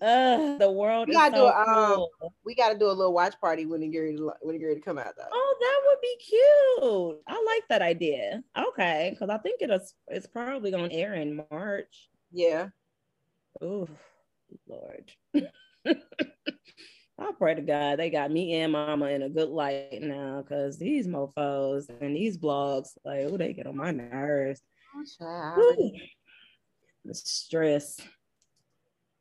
uh, 0.00 0.58
the 0.58 0.70
world. 0.70 1.08
We 1.08 1.14
gotta 1.14 1.36
so 1.36 1.42
do 1.42 1.46
a, 1.46 2.00
um, 2.00 2.06
we 2.44 2.54
gotta 2.54 2.78
do 2.78 2.86
a 2.86 2.92
little 2.92 3.12
watch 3.12 3.38
party 3.40 3.66
when 3.66 3.82
it 3.82 3.88
get 3.88 4.16
to, 4.16 4.32
when 4.40 4.58
get 4.58 4.74
to 4.74 4.80
come 4.80 4.98
out 4.98 5.14
though. 5.16 5.28
Oh, 5.30 5.56
that 5.60 5.80
would 5.86 6.00
be 6.00 6.16
cute. 6.18 7.22
I 7.28 7.44
like 7.54 7.68
that 7.68 7.82
idea. 7.82 8.42
Okay, 8.58 9.10
because 9.12 9.30
I 9.30 9.38
think 9.38 9.60
it's 9.60 9.94
it's 10.08 10.26
probably 10.26 10.70
gonna 10.70 10.88
air 10.90 11.14
in 11.14 11.44
March. 11.50 12.08
Yeah. 12.32 12.68
Oh, 13.60 13.86
Lord. 14.66 15.12
I 17.28 17.32
pray 17.38 17.54
to 17.54 17.62
God 17.62 17.98
they 17.98 18.10
got 18.10 18.30
me 18.30 18.54
and 18.54 18.72
mama 18.72 19.06
in 19.06 19.22
a 19.22 19.28
good 19.28 19.48
light 19.48 20.02
now 20.02 20.42
because 20.42 20.78
these 20.78 21.06
mofos 21.06 21.88
and 22.00 22.16
these 22.16 22.36
blogs, 22.36 22.96
like, 23.04 23.20
oh, 23.22 23.36
they 23.36 23.52
get 23.52 23.66
on 23.66 23.76
my 23.76 23.90
nerves. 23.90 24.62
The 27.04 27.14
stress. 27.14 28.00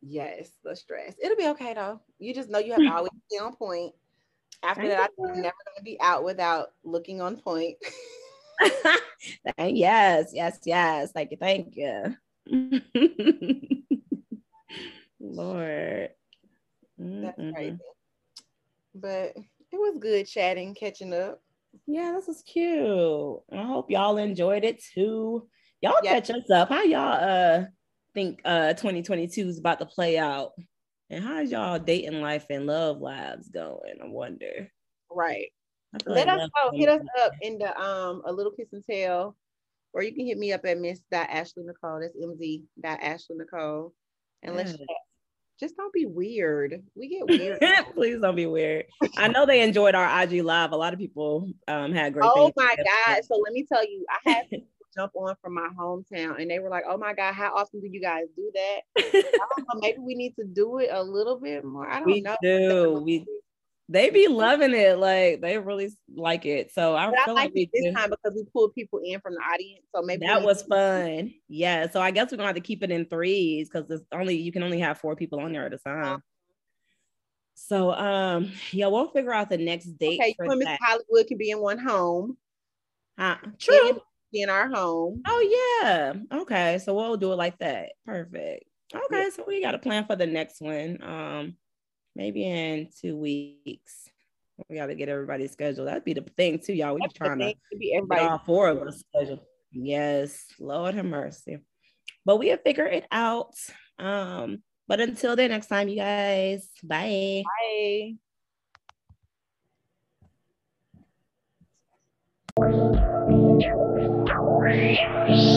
Yes, 0.01 0.51
the 0.63 0.75
stress. 0.75 1.15
It'll 1.21 1.37
be 1.37 1.47
okay 1.49 1.73
though. 1.73 2.01
You 2.19 2.33
just 2.33 2.49
know 2.49 2.59
you 2.59 2.73
have 2.73 2.81
to 2.81 2.91
always 2.95 3.11
be 3.29 3.39
on 3.39 3.55
point. 3.55 3.93
After 4.63 4.87
that, 4.87 5.09
I'm 5.19 5.41
never 5.41 5.55
gonna 5.65 5.83
be 5.83 5.99
out 6.01 6.23
without 6.23 6.69
looking 6.83 7.21
on 7.21 7.37
point. 7.37 7.77
yes, 9.57 10.31
yes, 10.33 10.59
yes. 10.65 11.11
Thank 11.11 11.31
you, 11.31 11.37
thank 11.37 11.75
you. 11.75 12.15
Lord. 15.19 16.09
That's 17.01 17.39
mm-hmm. 17.39 17.53
crazy. 17.53 17.77
But 18.93 19.33
it 19.71 19.77
was 19.77 19.97
good 19.99 20.27
chatting, 20.27 20.75
catching 20.75 21.13
up. 21.13 21.41
Yeah, 21.87 22.13
this 22.15 22.27
is 22.27 22.43
cute. 22.43 23.39
I 23.51 23.63
hope 23.63 23.89
y'all 23.89 24.17
enjoyed 24.17 24.63
it 24.63 24.83
too. 24.93 25.47
Y'all 25.81 25.95
yeah. 26.03 26.13
catch 26.13 26.29
us 26.29 26.49
up. 26.49 26.69
How 26.69 26.83
y'all 26.83 27.23
uh 27.23 27.65
think 28.13 28.41
uh 28.45 28.73
2022 28.73 29.47
is 29.47 29.57
about 29.59 29.79
to 29.79 29.85
play 29.85 30.17
out? 30.17 30.51
And 31.09 31.23
how's 31.23 31.51
y'all 31.51 31.79
dating 31.79 32.21
life 32.21 32.45
and 32.49 32.67
love 32.67 32.99
lives 32.99 33.49
going? 33.49 33.97
I 34.01 34.07
wonder. 34.07 34.69
Right. 35.09 35.47
Let 36.05 36.29
us 36.29 36.49
know. 36.55 36.71
Hit 36.77 36.89
us 36.89 37.05
up 37.21 37.33
in 37.41 37.57
the 37.57 37.77
um 37.79 38.21
a 38.25 38.31
little 38.31 38.51
kiss 38.51 38.71
and 38.73 38.83
tell, 38.89 39.35
or 39.93 40.03
you 40.03 40.13
can 40.13 40.25
hit 40.25 40.37
me 40.37 40.53
up 40.53 40.65
at 40.65 40.77
Miss 40.77 41.01
Ashley 41.11 41.63
Nicole. 41.63 42.01
That's 42.01 42.15
MZ 42.15 42.63
Ashley 42.83 43.37
Nicole, 43.37 43.93
and 44.43 44.55
let's 44.55 44.71
chat 44.71 44.87
just 45.61 45.77
don't 45.77 45.93
be 45.93 46.05
weird. 46.07 46.81
We 46.95 47.07
get 47.07 47.27
weird. 47.27 47.61
Please 47.93 48.19
don't 48.19 48.35
be 48.35 48.47
weird. 48.47 48.85
I 49.17 49.27
know 49.27 49.45
they 49.45 49.61
enjoyed 49.61 49.93
our 49.93 50.23
IG 50.23 50.43
live. 50.43 50.71
A 50.71 50.75
lot 50.75 50.91
of 50.91 50.99
people 50.99 51.49
um, 51.67 51.93
had 51.93 52.13
great. 52.13 52.29
Oh 52.33 52.51
my 52.57 52.75
god! 52.75 53.23
So 53.23 53.35
let 53.35 53.53
me 53.53 53.65
tell 53.71 53.83
you, 53.83 54.03
I 54.09 54.29
had 54.31 54.43
people 54.49 54.67
jump 54.95 55.11
on 55.15 55.35
from 55.41 55.53
my 55.53 55.69
hometown, 55.79 56.41
and 56.41 56.49
they 56.49 56.59
were 56.59 56.69
like, 56.69 56.83
"Oh 56.89 56.97
my 56.97 57.13
god, 57.13 57.33
how 57.33 57.53
often 57.55 57.79
do 57.79 57.87
you 57.87 58.01
guys 58.01 58.25
do 58.35 58.51
that?" 58.55 58.79
I 58.97 59.11
don't 59.11 59.67
know. 59.73 59.79
Maybe 59.81 59.99
we 59.99 60.15
need 60.15 60.35
to 60.37 60.43
do 60.43 60.79
it 60.79 60.89
a 60.91 61.03
little 61.03 61.39
bit 61.39 61.63
more. 61.63 61.87
I 61.87 61.99
don't 61.99 62.07
we 62.07 62.21
know. 62.21 62.35
Do 62.41 63.01
we? 63.05 63.25
They 63.91 64.09
be 64.09 64.29
loving 64.29 64.73
it. 64.73 64.97
Like 64.97 65.41
they 65.41 65.57
really 65.57 65.89
like 66.15 66.45
it. 66.45 66.71
So 66.71 66.95
I 66.95 67.07
I 67.07 67.31
like, 67.31 67.51
like 67.53 67.69
this 67.73 67.93
time 67.93 68.09
because 68.09 68.33
we 68.33 68.45
pulled 68.53 68.73
people 68.73 69.01
in 69.03 69.19
from 69.19 69.33
the 69.33 69.41
audience. 69.41 69.85
So 69.93 70.01
maybe 70.01 70.25
that 70.25 70.43
was 70.43 70.63
fun. 70.63 71.33
Yeah. 71.49 71.89
So 71.89 71.99
I 71.99 72.11
guess 72.11 72.31
we're 72.31 72.37
gonna 72.37 72.47
have 72.47 72.55
to 72.55 72.61
keep 72.61 72.83
it 72.83 72.91
in 72.91 73.05
threes 73.05 73.69
because 73.69 73.91
it's 73.91 74.05
only 74.13 74.37
you 74.37 74.53
can 74.53 74.63
only 74.63 74.79
have 74.79 74.99
four 74.99 75.17
people 75.17 75.41
on 75.41 75.51
there 75.51 75.65
at 75.65 75.73
a 75.73 75.77
time. 75.77 76.03
Uh-huh. 76.03 76.17
So 77.55 77.91
um 77.91 78.53
yeah, 78.71 78.87
we'll 78.87 79.09
figure 79.09 79.33
out 79.33 79.49
the 79.49 79.57
next 79.57 79.87
date. 79.97 80.21
Okay, 80.21 80.35
you 80.39 80.49
and 80.49 80.59
Miss 80.59 80.79
Hollywood 80.81 81.27
can 81.27 81.37
be 81.37 81.51
in 81.51 81.59
one 81.59 81.77
home. 81.77 82.37
Uh, 83.17 83.35
true. 83.59 83.89
In, 83.89 84.43
in 84.43 84.49
our 84.49 84.69
home. 84.69 85.21
Oh 85.27 85.81
yeah. 85.83 86.13
Okay. 86.43 86.79
So 86.79 86.93
we'll 86.93 87.17
do 87.17 87.33
it 87.33 87.35
like 87.35 87.59
that. 87.59 87.89
Perfect. 88.05 88.63
Okay, 88.93 89.23
yeah. 89.23 89.29
so 89.35 89.43
we 89.45 89.61
got 89.61 89.75
a 89.75 89.79
plan 89.79 90.05
for 90.05 90.15
the 90.15 90.27
next 90.27 90.61
one. 90.61 90.97
Um 91.03 91.57
maybe 92.15 92.45
in 92.45 92.89
two 92.99 93.17
weeks. 93.17 94.09
We 94.69 94.75
got 94.75 94.87
to 94.87 94.95
get 94.95 95.09
everybody's 95.09 95.51
schedule. 95.51 95.85
That'd 95.85 96.05
be 96.05 96.13
the 96.13 96.25
thing 96.37 96.59
too, 96.59 96.73
y'all. 96.73 96.93
We're 96.93 97.07
trying 97.15 97.39
to, 97.39 97.53
to 97.53 97.77
be 97.77 97.93
everybody. 97.95 98.21
all 98.21 98.41
four 98.45 98.67
of 98.69 98.81
us 98.83 99.03
scheduled. 99.15 99.39
Yes, 99.71 100.45
Lord 100.59 100.95
have 100.95 101.05
mercy. 101.05 101.59
But 102.25 102.37
we 102.37 102.49
have 102.49 102.61
figured 102.61 102.93
it 102.93 103.07
out. 103.11 103.55
Um, 103.97 104.61
but 104.87 104.99
until 104.99 105.35
then, 105.35 105.49
next 105.51 105.67
time, 105.67 105.87
you 105.87 105.95
guys. 105.95 106.67
Bye. 106.83 107.43
Bye. 107.45 108.15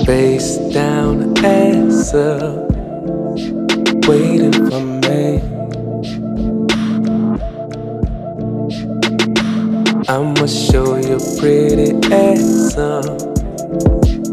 Face 0.06 0.56
down, 0.72 1.36
ass 1.44 2.14
up, 2.14 2.70
waiting 4.06 4.52
for 4.52 4.80
me. 4.80 4.93
I'ma 10.06 10.46
show 10.46 10.96
you 10.96 11.18
pretty 11.38 11.92
ass 12.12 12.74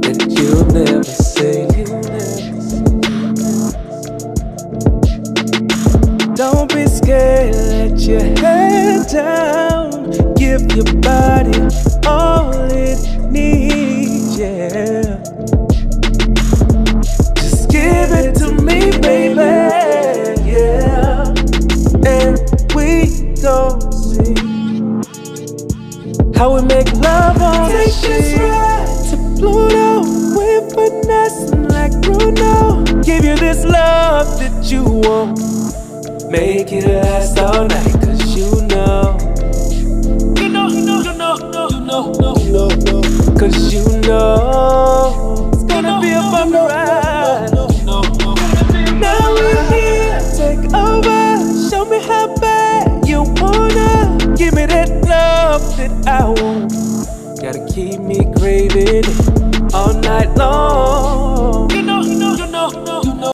that 0.01 0.28
you've 0.28 0.74
never 0.74 1.03
seen. 1.03 1.67
Don't 6.36 6.74
be 6.74 6.86
scared, 6.88 7.55
let 7.55 7.99
your 8.01 8.19
head 8.41 9.07
down. 9.07 10.11
Give 10.36 10.61
your 10.76 10.93
body 10.99 11.57
all 12.05 12.51
it 12.72 13.32
needs, 13.32 14.38
yeah. 14.38 15.01
Want 35.02 36.32
Make 36.32 36.72
it 36.72 36.86
last 36.86 37.31